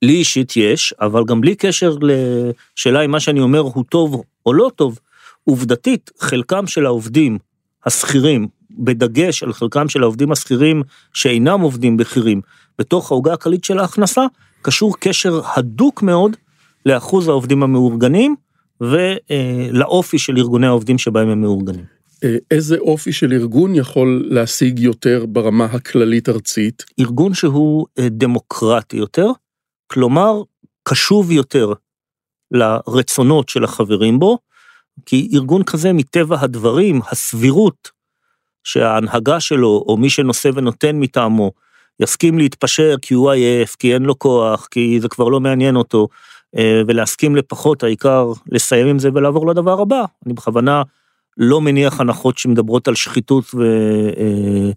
לי 0.02 0.14
אישית 0.14 0.58
יש, 0.58 0.94
אבל 1.02 1.24
גם 1.28 1.42
בלי 1.42 1.56
קשר 1.56 1.96
לשאלה 2.02 3.02
אם 3.02 3.12
מה 3.12 3.20
שאני 3.20 3.40
אומר 3.40 3.60
הוא 3.60 3.84
טוב 3.90 4.24
או 4.46 4.54
לא 4.54 4.72
טוב, 4.76 5.00
עובדתית, 5.44 6.12
חלקם 6.20 6.68
של 6.68 6.86
העובדים 6.86 7.38
השכירים, 7.86 8.48
בדגש 8.78 9.44
על 9.44 9.54
חלקם 9.54 9.90
של 9.90 10.04
העובדים 10.04 10.32
השכירים 10.32 10.84
שאינם 11.14 11.62
עובדים 11.62 11.98
בכירים, 11.98 12.42
בתוך 12.80 13.12
העוגה 13.12 13.34
הכללית 13.34 13.64
של 13.64 13.80
ההכנסה, 13.80 14.22
קשור 14.62 14.98
קשר 15.00 15.42
הדוק 15.56 16.04
מאוד 16.04 16.36
לאחוז 16.86 17.28
העובדים 17.28 17.64
המאורגנים 17.64 18.36
ולאופי 18.82 20.20
של 20.20 20.38
ארגוני 20.38 20.68
העובדים 20.68 20.98
שבהם 20.98 21.30
הם 21.30 21.42
מאורגנים. 21.42 21.86
אה, 22.24 22.36
איזה 22.52 22.78
אופי 22.78 23.12
של 23.12 23.34
ארגון 23.34 23.76
יכול 23.76 24.28
להשיג 24.30 24.80
יותר 24.80 25.26
ברמה 25.26 25.66
הכללית 25.66 26.30
ארצית? 26.30 26.84
ארגון 27.00 27.34
שהוא 27.34 27.88
אה, 28.00 28.10
דמוקרטי 28.10 28.98
יותר, 28.98 29.28
כלומר, 29.88 30.42
קשוב 30.84 31.32
יותר 31.32 31.74
לרצונות 32.52 33.50
של 33.50 33.64
החברים 33.64 34.20
בו, 34.20 34.38
כי 35.06 35.30
ארגון 35.34 35.64
כזה 35.64 35.94
מטבע 35.94 36.42
הדברים, 36.42 37.02
הסבירות 37.12 37.90
שההנהגה 38.64 39.40
שלו, 39.40 39.84
או 39.88 39.98
מי 39.98 40.10
שנושא 40.10 40.50
ונותן 40.56 41.00
מטעמו, 41.00 41.52
יסכים 42.00 42.38
להתפשר 42.38 42.96
כי 43.02 43.14
הוא 43.14 43.32
עייף, 43.32 43.76
כי 43.76 43.94
אין 43.94 44.04
לו 44.04 44.20
כוח, 44.20 44.68
כי 44.72 45.00
זה 45.02 45.10
כבר 45.10 45.30
לא 45.30 45.40
מעניין 45.40 45.76
אותו, 45.76 46.08
אה, 46.58 46.82
ולהסכים 46.88 47.36
לפחות, 47.36 47.84
העיקר 47.84 48.32
לסיים 48.52 48.88
עם 48.88 49.00
זה 49.00 49.10
ולעבור 49.14 49.48
לדבר 49.48 49.82
הבא. 49.82 50.04
אני 50.26 50.34
בכוונה 50.34 50.84
לא 51.38 51.62
מניח 51.62 52.00
הנחות 52.00 52.38
שמדברות 52.38 52.88
על 52.88 52.96
שחיתות 52.96 53.46
ו... 53.56 53.64
אה, 54.18 54.72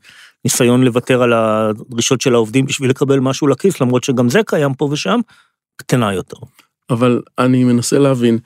לוותר 0.84 1.22
על 1.22 1.32
הדרישות 1.32 2.20
של 2.20 2.34
העובדים 2.34 2.66
בשביל 2.66 2.90
לקבל 2.90 3.18
משהו 3.18 3.46
לכיס, 3.46 3.80
למרות 3.80 4.04
שגם 4.04 4.28
זה 4.28 4.40
קיים 4.46 4.74
פה 4.74 4.88
ושם, 4.92 5.20
קטנה 5.76 6.14
יותר. 6.14 6.36
אבל 6.90 7.22
אני 7.38 7.64
מנסה 7.64 7.98
להבין, 7.98 8.38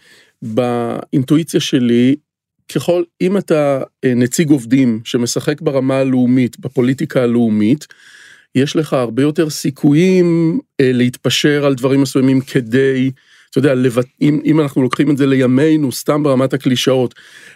באינטואיציה 0.42 1.61
שלי, 1.61 2.16
ככל, 2.75 3.03
אם 3.21 3.37
אתה 3.37 3.83
אה, 4.05 4.15
נציג 4.15 4.51
עובדים 4.51 5.01
שמשחק 5.05 5.61
ברמה 5.61 5.97
הלאומית, 5.97 6.61
בפוליטיקה 6.61 7.23
הלאומית, 7.23 7.87
יש 8.55 8.77
לך 8.77 8.93
הרבה 8.93 9.23
יותר 9.23 9.51
סיכויים 9.51 10.59
אה, 10.81 10.91
להתפשר 10.93 11.67
על 11.67 11.75
דברים 11.75 12.03
מסוימים 12.03 12.41
כדי, 12.41 13.11
אתה 13.51 13.59
יודע, 13.59 13.75
לבט... 13.75 14.07
אם, 14.21 14.41
אם 14.45 14.61
אנחנו 14.61 14.83
לוקחים 14.83 15.11
את 15.11 15.17
זה 15.17 15.27
לימינו, 15.27 15.93
סתם 15.93 16.23
ברמת 16.23 16.55
הקלישאות, 16.55 17.15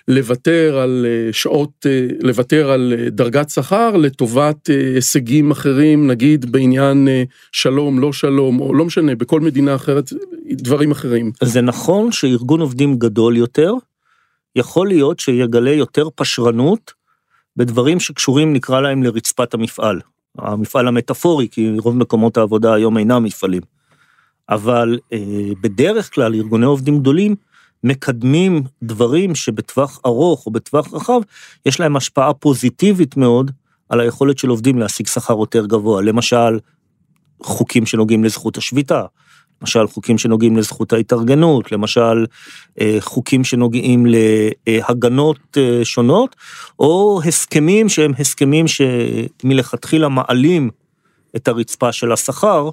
לוותר 0.09 0.79
על 0.79 1.07
אה, 1.09 1.33
שעות, 1.33 1.87
לוותר 2.23 2.71
על 2.71 2.95
דרגת 3.09 3.51
שכר 3.51 3.97
לטובת 3.97 4.67
הישגים 4.67 5.51
אחרים, 5.51 6.07
נגיד 6.07 6.53
בעניין 6.53 7.09
שלום, 7.53 7.99
לא 7.99 8.13
שלום, 8.13 8.61
או 8.61 8.75
לא 8.75 8.85
משנה, 8.85 9.15
בכל 9.15 9.41
מדינה 9.41 9.75
אחרת, 9.75 10.13
דברים 10.51 10.91
אחרים. 10.91 11.33
זה 11.43 11.61
נכון 11.61 12.13
שארגון 12.13 12.61
עובדים 12.61 12.99
גדול 12.99 13.37
יותר, 13.37 13.73
יכול 14.57 14.89
להיות 14.89 15.21
שיגלה 15.21 15.71
יותר 15.71 16.09
פשרנות 16.15 16.93
בדברים 17.57 18.01
שקשורים, 18.01 18.53
נקרא 18.53 18.81
להם, 18.81 19.03
לרצפת 19.03 19.55
המפעל. 19.55 20.01
המפעל 20.39 20.89
המטאפורי, 20.89 21.49
כי 21.51 21.71
רוב 21.79 21.97
מקומות 21.97 22.37
העבודה 22.37 22.75
היום 22.75 22.99
אינם 22.99 23.25
מפעלים. 23.25 23.63
אבל 24.49 24.99
אה, 25.13 25.19
בדרך 25.61 26.15
כלל 26.15 26.35
ארגוני 26.35 26.67
עובדים 26.67 26.99
גדולים 26.99 27.35
מקדמים 27.85 28.63
דברים 28.83 29.35
שבטווח 29.35 30.01
ארוך 30.07 30.47
או 30.47 30.51
בטווח 30.51 30.95
רחב, 30.95 31.21
יש 31.67 31.81
להם 31.81 31.97
השפעה 31.97 32.35
פוזיטיבית 32.35 33.17
מאוד 33.17 33.51
על 33.89 34.01
היכולת 34.01 34.39
של 34.39 34.49
עובדים 34.49 34.79
להשיג 34.79 35.07
שכר 35.07 35.39
יותר 35.39 35.67
גבוה. 35.67 36.03
למשל, 36.03 36.59
חוקים 37.43 37.87
שנוגעים 37.87 38.25
לזכות 38.25 38.57
השביתה, 38.57 39.05
למשל 39.63 39.87
חוקים 39.87 40.19
שנוגעים 40.19 40.57
לזכות 40.57 40.93
ההתארגנות, 40.93 41.73
למשל 41.73 42.27
אה, 42.81 42.97
חוקים 43.01 43.45
שנוגעים 43.45 44.07
להגנות 44.67 45.39
אה, 45.57 45.81
שונות, 45.85 46.37
או 46.79 47.21
הסכמים 47.25 47.89
שהם 47.89 48.13
הסכמים 48.19 48.65
שמלכתחילה 48.69 50.09
מעלים 50.09 50.71
את 51.37 51.49
הרצפה 51.49 51.93
של 51.93 52.13
השכר, 52.13 52.69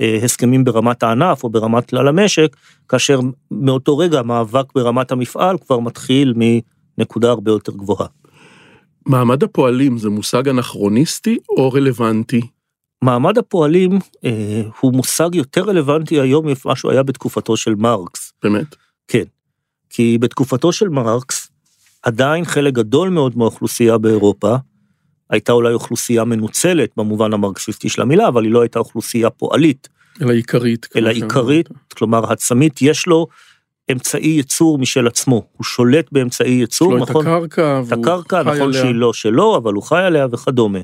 אה, 0.00 0.18
הסכמים 0.22 0.64
ברמת 0.64 1.02
הענף 1.02 1.44
או 1.44 1.48
ברמת 1.48 1.88
כלל 1.88 2.08
המשק, 2.08 2.56
כאשר 2.88 3.20
מאותו 3.50 3.98
רגע 3.98 4.18
המאבק 4.18 4.72
ברמת 4.74 5.12
המפעל 5.12 5.58
כבר 5.58 5.78
מתחיל 5.78 6.34
מנקודה 6.98 7.30
הרבה 7.30 7.50
יותר 7.50 7.72
גבוהה. 7.72 8.06
מעמד 9.06 9.42
הפועלים 9.42 9.98
זה 9.98 10.10
מושג 10.10 10.48
אנכרוניסטי 10.48 11.38
או 11.48 11.72
רלוונטי? 11.72 12.40
מעמד 13.02 13.38
הפועלים 13.38 13.98
אה, 14.24 14.62
הוא 14.80 14.92
מושג 14.92 15.34
יותר 15.34 15.62
רלוונטי 15.62 16.20
היום 16.20 16.46
ממה 16.46 16.76
שהוא 16.76 16.92
היה 16.92 17.02
בתקופתו 17.02 17.56
של 17.56 17.74
מרקס. 17.74 18.32
באמת? 18.42 18.76
כן. 19.08 19.24
כי 19.90 20.18
בתקופתו 20.20 20.72
של 20.72 20.88
מרקס, 20.88 21.50
עדיין 22.02 22.44
חלק 22.44 22.74
גדול 22.74 23.08
מאוד 23.08 23.38
מהאוכלוסייה 23.38 23.98
באירופה, 23.98 24.56
הייתה 25.30 25.52
אולי 25.52 25.72
אוכלוסייה 25.72 26.24
מנוצלת 26.24 26.90
במובן 26.96 27.32
המרקסיסטי 27.32 27.88
של 27.88 28.02
המילה, 28.02 28.28
אבל 28.28 28.44
היא 28.44 28.52
לא 28.52 28.62
הייתה 28.62 28.78
אוכלוסייה 28.78 29.30
פועלית. 29.30 29.88
אלא 30.22 30.32
עיקרית. 30.32 30.86
אלא 30.96 31.10
עיקרית, 31.10 31.68
כלומר 31.96 32.32
הצמית 32.32 32.82
יש 32.82 33.06
לו 33.06 33.26
אמצעי 33.92 34.28
ייצור 34.28 34.78
משל 34.78 35.06
עצמו, 35.06 35.42
הוא 35.52 35.64
שולט 35.64 36.12
באמצעי 36.12 36.50
ייצור, 36.52 36.98
נכון? 36.98 37.22
את 37.22 37.26
הקרקע, 37.26 37.82
את 37.86 37.92
הקרקע, 37.92 38.42
נכון 38.42 38.72
שהיא 38.72 38.94
לא 38.94 39.12
שלו, 39.12 39.56
אבל 39.56 39.72
הוא 39.72 39.82
חי 39.82 40.02
עליה 40.02 40.26
וכדומה. 40.32 40.78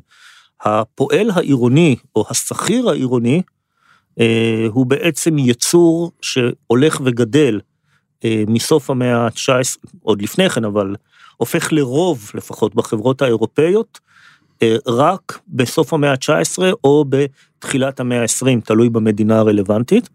הפועל 0.62 1.31
העירוני 1.31 1.97
או 2.16 2.25
השכיר 2.31 2.88
העירוני 2.88 3.42
אה, 4.21 4.66
הוא 4.73 4.87
בעצם 4.87 5.38
יצור 5.38 6.12
שהולך 6.21 7.00
וגדל 7.04 7.61
אה, 8.25 8.45
מסוף 8.49 8.90
המאה 8.90 9.16
ה-19, 9.16 9.88
עוד 10.02 10.23
לפני 10.23 10.50
כן, 10.50 10.64
אבל 10.64 10.97
הופך 11.37 11.73
לרוב, 11.73 12.31
לפחות 12.35 12.75
בחברות 12.75 13.23
האירופאיות, 13.23 14.00
אה, 14.62 14.76
רק 14.87 15.38
בסוף 15.49 15.92
המאה 15.92 16.11
ה-19 16.11 16.62
או 16.85 17.04
בתחילת 17.09 18.00
המאה 18.00 18.23
ה-20, 18.23 18.61
תלוי 18.64 18.88
במדינה 18.88 19.38
הרלוונטית, 19.38 20.09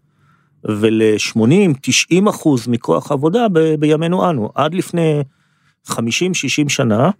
ול-80-90 0.64 2.30
אחוז 2.30 2.68
מכוח 2.68 3.10
העבודה 3.10 3.48
ב- 3.52 3.74
בימינו 3.74 4.30
אנו. 4.30 4.50
עד 4.54 4.74
לפני 4.74 5.22
50-60 5.90 5.94
שנה, 6.68 7.10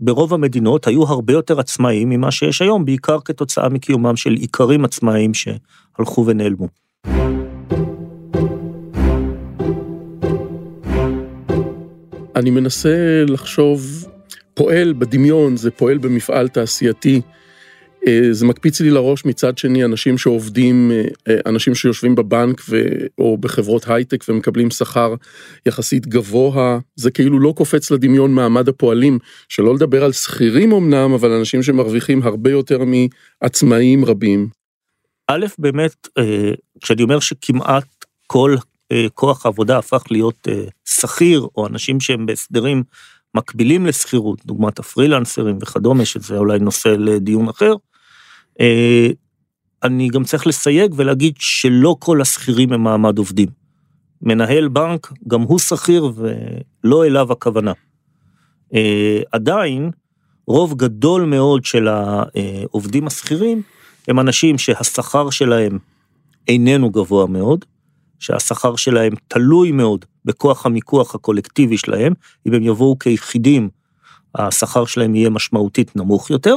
ברוב 0.00 0.34
המדינות 0.34 0.86
היו 0.86 1.02
הרבה 1.02 1.32
יותר 1.32 1.60
עצמאים 1.60 2.08
ממה 2.08 2.30
שיש 2.30 2.62
היום, 2.62 2.84
בעיקר 2.84 3.18
כתוצאה 3.24 3.68
מקיומם 3.68 4.16
של 4.16 4.36
איכרים 4.42 4.84
עצמאיים 4.84 5.32
שהלכו 5.34 6.26
ונעלמו. 6.26 6.68
אני 12.36 12.50
מנסה 12.50 13.24
לחשוב, 13.28 14.06
פועל 14.54 14.92
בדמיון, 14.92 15.56
זה 15.56 15.70
פועל 15.70 15.98
במפעל 15.98 16.48
תעשייתי. 16.48 17.20
אה, 18.06 18.28
זה 18.32 18.46
מקפיץ 18.46 18.80
לי 18.80 18.90
לראש 18.90 19.24
מצד 19.24 19.58
שני 19.58 19.84
אנשים 19.84 20.18
שעובדים, 20.18 20.90
אה, 20.92 21.02
אה, 21.28 21.40
אנשים 21.46 21.74
שיושבים 21.74 22.14
בבנק 22.14 22.62
ו, 22.68 22.82
או 23.18 23.38
בחברות 23.38 23.88
הייטק 23.88 24.24
ומקבלים 24.28 24.70
שכר 24.70 25.14
יחסית 25.66 26.06
גבוה, 26.06 26.78
זה 26.96 27.10
כאילו 27.10 27.40
לא 27.40 27.52
קופץ 27.56 27.90
לדמיון 27.90 28.34
מעמד 28.34 28.68
הפועלים, 28.68 29.18
שלא 29.48 29.74
לדבר 29.74 30.04
על 30.04 30.12
שכירים 30.12 30.72
אמנם, 30.72 31.12
אבל 31.12 31.30
אנשים 31.30 31.62
שמרוויחים 31.62 32.22
הרבה 32.22 32.50
יותר 32.50 32.78
מעצמאים 32.84 34.04
רבים. 34.04 34.48
א', 35.30 35.46
באמת, 35.58 36.08
כשאני 36.80 37.02
אומר 37.02 37.20
שכמעט 37.20 38.04
כל 38.26 38.56
כוח 39.14 39.46
העבודה 39.46 39.78
הפך 39.78 40.02
להיות 40.10 40.48
שכיר, 40.84 41.46
או 41.56 41.66
אנשים 41.66 42.00
שהם 42.00 42.26
בהסדרים 42.26 42.82
מקבילים 43.34 43.86
לשכירות, 43.86 44.46
דוגמת 44.46 44.78
הפרילנסרים 44.78 45.58
וכדומה, 45.62 46.04
שזה 46.04 46.38
אולי 46.38 46.58
נושא 46.58 46.88
לדיון 46.88 47.48
אחר, 47.48 47.74
אני 49.82 50.08
גם 50.08 50.24
צריך 50.24 50.46
לסייג 50.46 50.94
ולהגיד 50.96 51.34
שלא 51.38 51.96
כל 51.98 52.20
השכירים 52.20 52.72
הם 52.72 52.82
מעמד 52.82 53.18
עובדים. 53.18 53.48
מנהל 54.22 54.68
בנק, 54.68 55.12
גם 55.28 55.40
הוא 55.40 55.58
שכיר 55.58 56.12
ולא 56.84 57.06
אליו 57.06 57.32
הכוונה. 57.32 57.72
אה, 58.74 59.20
עדיין, 59.32 59.90
רוב 60.46 60.74
גדול 60.74 61.24
מאוד 61.24 61.64
של 61.64 61.88
העובדים 61.88 63.06
השכירים 63.06 63.62
הם 64.08 64.20
אנשים 64.20 64.58
שהשכר 64.58 65.30
שלהם 65.30 65.78
איננו 66.48 66.90
גבוה 66.90 67.26
מאוד, 67.26 67.64
שהשכר 68.18 68.76
שלהם 68.76 69.12
תלוי 69.28 69.72
מאוד 69.72 70.04
בכוח 70.24 70.66
המיקוח 70.66 71.14
הקולקטיבי 71.14 71.78
שלהם, 71.78 72.12
אם 72.46 72.54
הם 72.54 72.62
יבואו 72.62 72.98
כיחידים, 72.98 73.68
השכר 74.34 74.84
שלהם 74.84 75.14
יהיה 75.14 75.30
משמעותית 75.30 75.96
נמוך 75.96 76.30
יותר, 76.30 76.54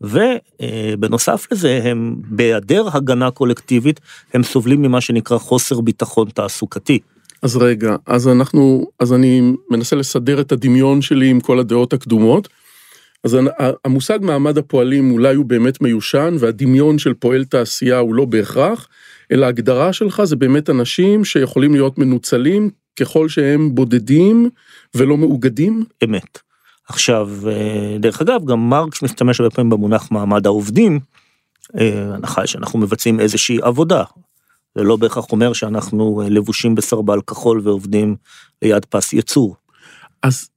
ובנוסף 0.00 1.46
לזה 1.52 1.80
הם 1.84 2.16
בהיעדר 2.28 2.88
הגנה 2.92 3.30
קולקטיבית 3.30 4.00
הם 4.34 4.42
סובלים 4.42 4.82
ממה 4.82 5.00
שנקרא 5.00 5.38
חוסר 5.38 5.80
ביטחון 5.80 6.28
תעסוקתי. 6.34 6.98
אז 7.42 7.56
רגע, 7.56 7.96
אז 8.06 8.28
אנחנו, 8.28 8.86
אז 9.00 9.12
אני 9.12 9.52
מנסה 9.70 9.96
לסדר 9.96 10.40
את 10.40 10.52
הדמיון 10.52 11.02
שלי 11.02 11.28
עם 11.28 11.40
כל 11.40 11.58
הדעות 11.58 11.92
הקדומות. 11.92 12.48
אז 13.24 13.36
המושג 13.84 14.18
מעמד 14.22 14.58
הפועלים 14.58 15.10
אולי 15.10 15.34
הוא 15.34 15.44
באמת 15.44 15.80
מיושן 15.80 16.36
והדמיון 16.38 16.98
של 16.98 17.14
פועל 17.14 17.44
תעשייה 17.44 17.98
הוא 17.98 18.14
לא 18.14 18.24
בהכרח, 18.24 18.88
אלא 19.32 19.46
ההגדרה 19.46 19.92
שלך 19.92 20.24
זה 20.24 20.36
באמת 20.36 20.70
אנשים 20.70 21.24
שיכולים 21.24 21.74
להיות 21.74 21.98
מנוצלים 21.98 22.70
ככל 23.00 23.28
שהם 23.28 23.74
בודדים 23.74 24.50
ולא 24.94 25.16
מאוגדים? 25.16 25.84
אמת. 26.04 26.38
עכשיו, 26.88 27.30
אה, 27.48 27.96
דרך 28.00 28.20
אגב, 28.20 28.44
גם 28.44 28.70
מרקס 28.70 29.02
משתמש 29.02 29.40
הרבה 29.40 29.54
פעמים 29.54 29.70
במונח 29.70 30.10
מעמד 30.10 30.46
העובדים, 30.46 31.00
אה, 31.78 32.14
הנחה 32.14 32.46
שאנחנו 32.46 32.78
מבצעים 32.78 33.20
איזושהי 33.20 33.58
עבודה. 33.62 34.04
זה 34.74 34.82
לא 34.82 34.96
בהכרח 34.96 35.32
אומר 35.32 35.52
שאנחנו 35.52 36.22
אה, 36.22 36.28
לבושים 36.28 36.74
בסרבל 36.74 37.20
כחול 37.26 37.60
ועובדים 37.64 38.16
ליד 38.62 38.84
פס 38.84 39.12
ייצור. 39.12 39.56
אז 40.22 40.48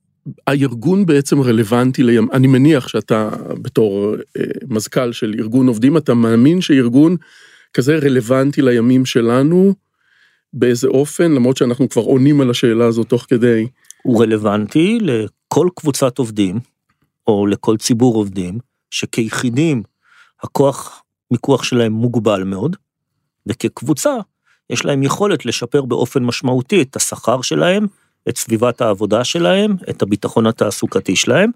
הארגון 0.48 1.06
בעצם 1.06 1.42
רלוונטי, 1.42 2.04
לים... 2.04 2.28
אני 2.34 2.48
מניח 2.48 2.88
שאתה 2.88 3.30
בתור 3.62 4.16
מזכ"ל 4.68 5.12
של 5.12 5.36
ארגון 5.40 5.68
עובדים, 5.68 5.98
אתה 5.98 6.14
מאמין 6.14 6.62
שארגון 6.62 7.16
כזה 7.74 7.96
רלוונטי 7.96 8.62
לימים 8.62 9.06
שלנו, 9.06 9.74
באיזה 10.54 10.88
אופן, 10.88 11.32
למרות 11.32 11.58
שאנחנו 11.58 11.90
כבר 11.90 12.02
עונים 12.02 12.42
על 12.42 12.50
השאלה 12.50 12.86
הזאת 12.86 13.10
תוך 13.10 13.26
כדי. 13.30 13.68
הוא 14.04 14.24
רלוונטי 14.24 15.00
לכל 15.52 15.68
קבוצת 15.76 16.18
עובדים, 16.18 16.60
או 17.28 17.48
לכל 17.48 17.78
ציבור 17.78 18.16
עובדים, 18.16 18.58
שכיחידים 18.92 19.84
הכוח 20.44 21.04
מיקוח 21.32 21.64
שלהם 21.64 21.94
מוגבל 21.94 22.44
מאוד, 22.44 22.76
וכקבוצה 23.46 24.16
יש 24.70 24.86
להם 24.86 25.04
יכולת 25.04 25.46
לשפר 25.46 25.82
באופן 25.82 26.24
משמעותי 26.24 26.82
את 26.82 26.96
השכר 26.96 27.42
שלהם, 27.42 27.88
את 28.30 28.38
סביבת 28.38 28.82
העבודה 28.82 29.24
שלהם, 29.24 29.76
את 29.90 30.02
הביטחון 30.02 30.48
התעסוקתי 30.48 31.16
שלהם, 31.16 31.52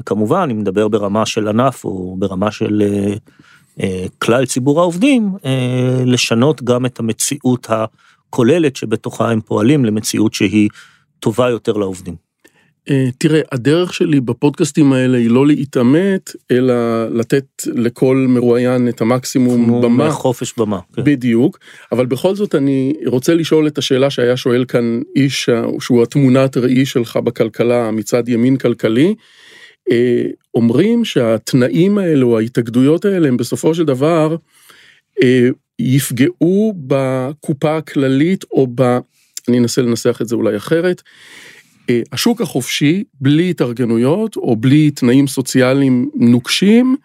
וכמובן, 0.00 0.48
אם 0.50 0.60
נדבר 0.60 0.88
ברמה 0.88 1.26
של 1.26 1.48
ענף 1.48 1.84
או 1.84 2.16
ברמה 2.18 2.50
של 2.50 2.82
אה, 2.82 3.14
אה, 3.80 4.06
כלל 4.18 4.46
ציבור 4.46 4.80
העובדים, 4.80 5.34
אה, 5.44 6.02
לשנות 6.04 6.62
גם 6.62 6.86
את 6.86 7.00
המציאות 7.00 7.66
הכוללת 7.70 8.76
שבתוכה 8.76 9.30
הם 9.30 9.40
פועלים 9.40 9.84
למציאות 9.84 10.34
שהיא 10.34 10.68
טובה 11.20 11.50
יותר 11.50 11.72
לעובדים. 11.72 12.25
אה, 12.90 13.08
תראה, 13.18 13.40
הדרך 13.52 13.94
שלי 13.94 14.20
בפודקאסטים 14.20 14.92
האלה 14.92 15.18
היא 15.18 15.30
לא 15.30 15.46
להתעמת, 15.46 16.32
אלא 16.50 16.74
לתת 17.08 17.44
לכל 17.66 18.26
מרואיין 18.28 18.88
את 18.88 19.00
המקסימום 19.00 19.64
כמו 19.64 19.82
במה. 19.82 20.10
חופש 20.10 20.54
במה. 20.58 20.78
כן. 20.94 21.04
בדיוק, 21.04 21.58
אבל 21.92 22.06
בכל 22.06 22.34
זאת 22.34 22.54
אני 22.54 22.92
רוצה 23.06 23.34
לשאול 23.34 23.66
את 23.66 23.78
השאלה 23.78 24.10
שהיה 24.10 24.36
שואל 24.36 24.64
כאן 24.64 25.00
איש 25.16 25.48
שהוא 25.80 26.02
התמונת 26.02 26.56
ראי 26.56 26.86
שלך 26.86 27.16
בכלכלה 27.16 27.90
מצד 27.90 28.28
ימין 28.28 28.56
כלכלי. 28.56 29.14
אה, 29.90 30.24
אומרים 30.54 31.04
שהתנאים 31.04 31.98
האלו, 31.98 32.38
ההתאגדויות 32.38 33.04
האלה, 33.04 33.28
הם 33.28 33.36
בסופו 33.36 33.74
של 33.74 33.84
דבר 33.84 34.36
אה, 35.22 35.48
יפגעו 35.78 36.74
בקופה 36.76 37.76
הכללית 37.76 38.44
או 38.50 38.66
ב... 38.74 38.98
אני 39.48 39.58
אנסה 39.58 39.82
לנסח 39.82 40.18
את 40.22 40.28
זה 40.28 40.34
אולי 40.36 40.56
אחרת. 40.56 41.02
אה, 41.90 42.00
השוק 42.12 42.40
החופשי, 42.40 43.04
בלי 43.20 43.50
התארגנויות 43.50 44.36
או 44.36 44.56
בלי 44.56 44.90
תנאים 44.90 45.26
סוציאליים 45.26 46.10
נוקשים, 46.14 46.96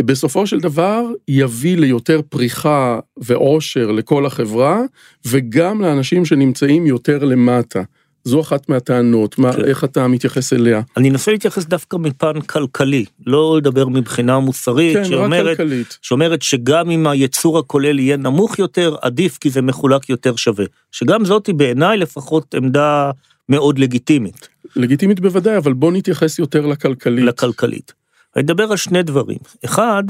בסופו 0.00 0.46
של 0.46 0.60
דבר 0.60 1.04
יביא 1.28 1.76
ליותר 1.76 2.20
פריחה 2.28 2.98
ועושר 3.16 3.90
לכל 3.90 4.26
החברה, 4.26 4.80
וגם 5.26 5.80
לאנשים 5.80 6.24
שנמצאים 6.24 6.86
יותר 6.86 7.24
למטה. 7.24 7.82
זו 8.24 8.40
אחת 8.40 8.68
מהטענות, 8.68 9.38
מה, 9.38 9.52
כן. 9.52 9.64
איך 9.64 9.84
אתה 9.84 10.08
מתייחס 10.08 10.52
אליה? 10.52 10.80
אני 10.96 11.10
אנסה 11.10 11.32
להתייחס 11.32 11.64
דווקא 11.64 11.96
מפן 11.96 12.40
כלכלי, 12.40 13.04
לא 13.26 13.56
לדבר 13.58 13.88
מבחינה 13.88 14.38
מוסרית, 14.38 14.96
כן, 14.96 15.04
שאומרת. 15.04 15.56
שאומרת 16.02 16.42
שגם 16.42 16.90
אם 16.90 17.06
הייצור 17.06 17.58
הכולל 17.58 17.98
יהיה 17.98 18.16
נמוך 18.16 18.58
יותר, 18.58 18.96
עדיף 19.02 19.38
כי 19.38 19.50
זה 19.50 19.62
מחולק 19.62 20.08
יותר 20.08 20.36
שווה. 20.36 20.64
שגם 20.92 21.24
זאת 21.24 21.46
היא 21.46 21.54
בעיניי 21.54 21.98
לפחות 21.98 22.54
עמדה 22.54 23.10
מאוד 23.48 23.78
לגיטימית, 23.78 24.48
לגיטימית 24.76 25.20
בוודאי, 25.20 25.56
אבל 25.56 25.72
בוא 25.72 25.92
נתייחס 25.92 26.38
יותר 26.38 26.66
לכלכלית. 26.66 27.24
לכלכלית. 27.24 27.92
אני 28.36 28.44
אדבר 28.44 28.70
על 28.70 28.76
שני 28.76 29.02
דברים. 29.02 29.38
אחד, 29.64 30.04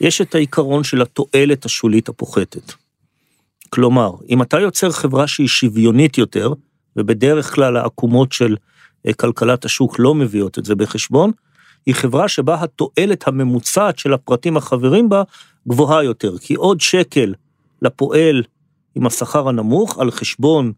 יש 0.00 0.20
את 0.20 0.34
העיקרון 0.34 0.84
של 0.84 1.02
התועלת 1.02 1.64
השולית 1.64 2.08
הפוחתת. 2.08 2.72
כלומר, 3.68 4.10
אם 4.28 4.42
אתה 4.42 4.60
יוצר 4.60 4.90
חברה 4.90 5.26
שהיא 5.26 5.48
שוויונית 5.48 6.18
יותר, 6.18 6.52
ובדרך 6.96 7.54
כלל 7.54 7.76
העקומות 7.76 8.32
של 8.32 8.56
אה, 9.06 9.12
כלכלת 9.12 9.64
השוק 9.64 9.98
לא 9.98 10.14
מביאות 10.14 10.58
את 10.58 10.64
זה 10.64 10.74
בחשבון, 10.74 11.30
היא 11.86 11.94
חברה 11.94 12.28
שבה 12.28 12.62
התועלת 12.62 13.28
הממוצעת 13.28 13.98
של 13.98 14.12
הפרטים 14.12 14.56
החברים 14.56 15.08
בה 15.08 15.22
גבוהה 15.68 16.04
יותר, 16.04 16.38
כי 16.38 16.54
עוד 16.54 16.80
שקל 16.80 17.34
לפועל 17.82 18.42
עם 18.94 19.06
השכר 19.06 19.48
הנמוך 19.48 19.98
על 19.98 20.10
חשבון, 20.10 20.72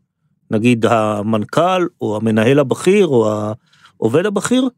נגיד 0.50 0.86
המנכ"ל 0.86 1.86
או 2.00 2.16
המנהל 2.16 2.58
הבכיר 2.58 3.06
או 3.06 3.30
העובד 3.98 4.26
הבכיר, 4.26 4.68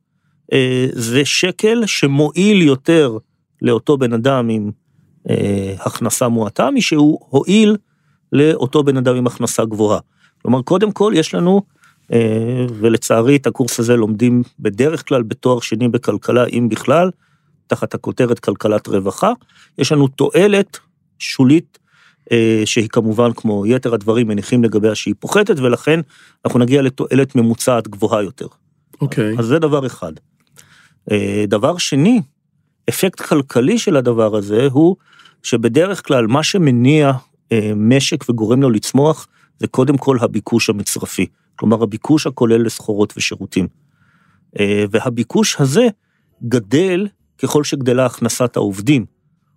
אה, 0.52 0.86
זה 0.92 1.24
שקל 1.24 1.82
שמועיל 1.86 2.62
יותר 2.62 3.18
לאותו 3.62 3.98
בן 3.98 4.12
אדם 4.12 4.48
עם 4.48 4.70
אה, 5.30 5.74
הכנסה 5.78 6.28
מועטה 6.28 6.70
משהוא 6.70 7.18
הועיל 7.28 7.76
לאותו 8.32 8.82
בן 8.82 8.96
אדם 8.96 9.16
עם 9.16 9.26
הכנסה 9.26 9.64
גבוהה. 9.64 10.00
כלומר, 10.42 10.62
קודם 10.62 10.92
כל 10.92 11.12
יש 11.16 11.34
לנו, 11.34 11.62
אה, 12.12 12.66
ולצערי 12.78 13.36
את 13.36 13.46
הקורס 13.46 13.80
הזה 13.80 13.96
לומדים 13.96 14.42
בדרך 14.58 15.08
כלל 15.08 15.22
בתואר 15.22 15.60
שני 15.60 15.88
בכלכלה, 15.88 16.44
אם 16.46 16.68
בכלל, 16.68 17.10
תחת 17.66 17.94
הכותרת 17.94 18.38
כלכלת 18.38 18.88
רווחה, 18.88 19.32
יש 19.78 19.92
לנו 19.92 20.08
תועלת 20.08 20.78
שולית, 21.18 21.78
שהיא 22.64 22.88
כמובן 22.88 23.32
כמו 23.32 23.66
יתר 23.66 23.94
הדברים 23.94 24.28
מניחים 24.28 24.64
לגביה 24.64 24.94
שהיא 24.94 25.14
פוחתת, 25.18 25.58
ולכן 25.58 26.00
אנחנו 26.44 26.58
נגיע 26.58 26.82
לתועלת 26.82 27.36
ממוצעת 27.36 27.88
גבוהה 27.88 28.22
יותר. 28.22 28.46
אוקיי. 29.00 29.38
אז 29.38 29.46
זה 29.46 29.58
דבר 29.58 29.86
אחד. 29.86 30.12
אה, 31.10 31.44
דבר 31.48 31.78
שני, 31.78 32.22
אפקט 32.88 33.20
כלכלי 33.20 33.78
של 33.78 33.96
הדבר 33.96 34.36
הזה 34.36 34.68
הוא 34.72 34.96
שבדרך 35.42 36.06
כלל 36.06 36.26
מה 36.26 36.42
שמניע 36.42 37.12
אה, 37.52 37.72
משק 37.76 38.30
וגורם 38.30 38.62
לו 38.62 38.70
לצמוח 38.70 39.28
זה 39.58 39.66
קודם 39.66 39.96
כל 39.96 40.16
הביקוש 40.20 40.70
המצרפי, 40.70 41.26
כלומר 41.56 41.82
הביקוש 41.82 42.26
הכולל 42.26 42.62
לסחורות 42.66 43.12
ושירותים. 43.16 43.68
אה, 44.60 44.84
והביקוש 44.90 45.56
הזה 45.60 45.86
גדל 46.48 47.06
ככל 47.38 47.64
שגדלה 47.64 48.06
הכנסת 48.06 48.56
העובדים. 48.56 49.06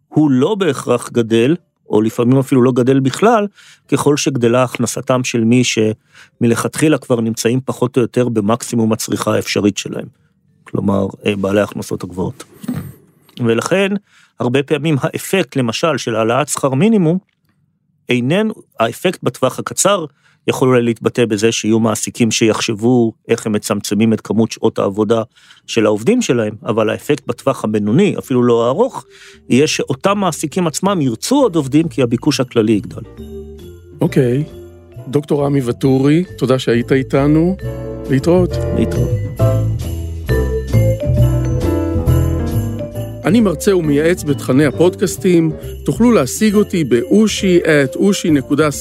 הוא 0.07 0.31
לא 0.31 0.55
בהכרח 0.55 1.09
גדל, 1.09 1.55
או 1.89 2.01
לפעמים 2.01 2.39
אפילו 2.39 2.61
לא 2.61 2.71
גדל 2.71 2.99
בכלל, 2.99 3.47
ככל 3.87 4.17
שגדלה 4.17 4.63
הכנסתם 4.63 5.23
של 5.23 5.43
מי 5.43 5.63
שמלכתחילה 5.63 6.97
כבר 6.97 7.21
נמצאים 7.21 7.59
פחות 7.65 7.97
או 7.97 8.01
יותר 8.01 8.29
במקסימום 8.29 8.93
הצריכה 8.93 9.35
האפשרית 9.35 9.77
שלהם. 9.77 10.05
כלומר, 10.63 11.07
אה, 11.25 11.35
בעלי 11.35 11.61
ההכנסות 11.61 12.03
הגבוהות. 12.03 12.43
ולכן, 13.39 13.91
הרבה 14.39 14.63
פעמים 14.63 14.95
האפקט, 15.01 15.55
למשל, 15.55 15.97
של 15.97 16.15
העלאת 16.15 16.47
שכר 16.47 16.73
מינימום, 16.73 17.17
איננו, 18.09 18.53
האפקט 18.79 19.23
בטווח 19.23 19.59
הקצר 19.59 20.05
יכול 20.47 20.67
אולי 20.67 20.81
להתבטא 20.81 21.25
בזה 21.25 21.51
שיהיו 21.51 21.79
מעסיקים 21.79 22.31
שיחשבו 22.31 23.13
איך 23.27 23.45
הם 23.45 23.51
מצמצמים 23.51 24.13
את 24.13 24.21
כמות 24.21 24.51
שעות 24.51 24.79
העבודה 24.79 25.21
של 25.67 25.85
העובדים 25.85 26.21
שלהם, 26.21 26.53
אבל 26.65 26.89
האפקט 26.89 27.27
בטווח 27.27 27.63
הבינוני, 27.63 28.15
אפילו 28.19 28.43
לא 28.43 28.65
הארוך, 28.65 29.05
יהיה 29.49 29.67
שאותם 29.67 30.17
מעסיקים 30.17 30.67
עצמם 30.67 31.01
ירצו 31.01 31.35
עוד 31.35 31.55
עובדים 31.55 31.87
כי 31.87 32.01
הביקוש 32.01 32.39
הכללי 32.39 32.71
יגדל. 32.71 33.01
אוקיי. 34.01 34.43
דוקטור 35.07 35.45
עמי 35.45 35.61
ואטורי, 35.61 36.23
תודה 36.37 36.59
שהיית 36.59 36.91
איתנו. 36.91 37.55
להתראות. 38.09 38.51
להתראות. 38.77 39.09
אני 43.25 43.41
מרצה 43.41 43.75
ומייעץ 43.75 44.23
בתכני 44.23 44.65
הפודקאסטים, 44.65 45.51
תוכלו 45.85 46.11
להשיג 46.11 46.55
אותי 46.55 46.83
באושי 46.83 47.59
at 47.63 47.95
ushi.co.il, 47.95 48.73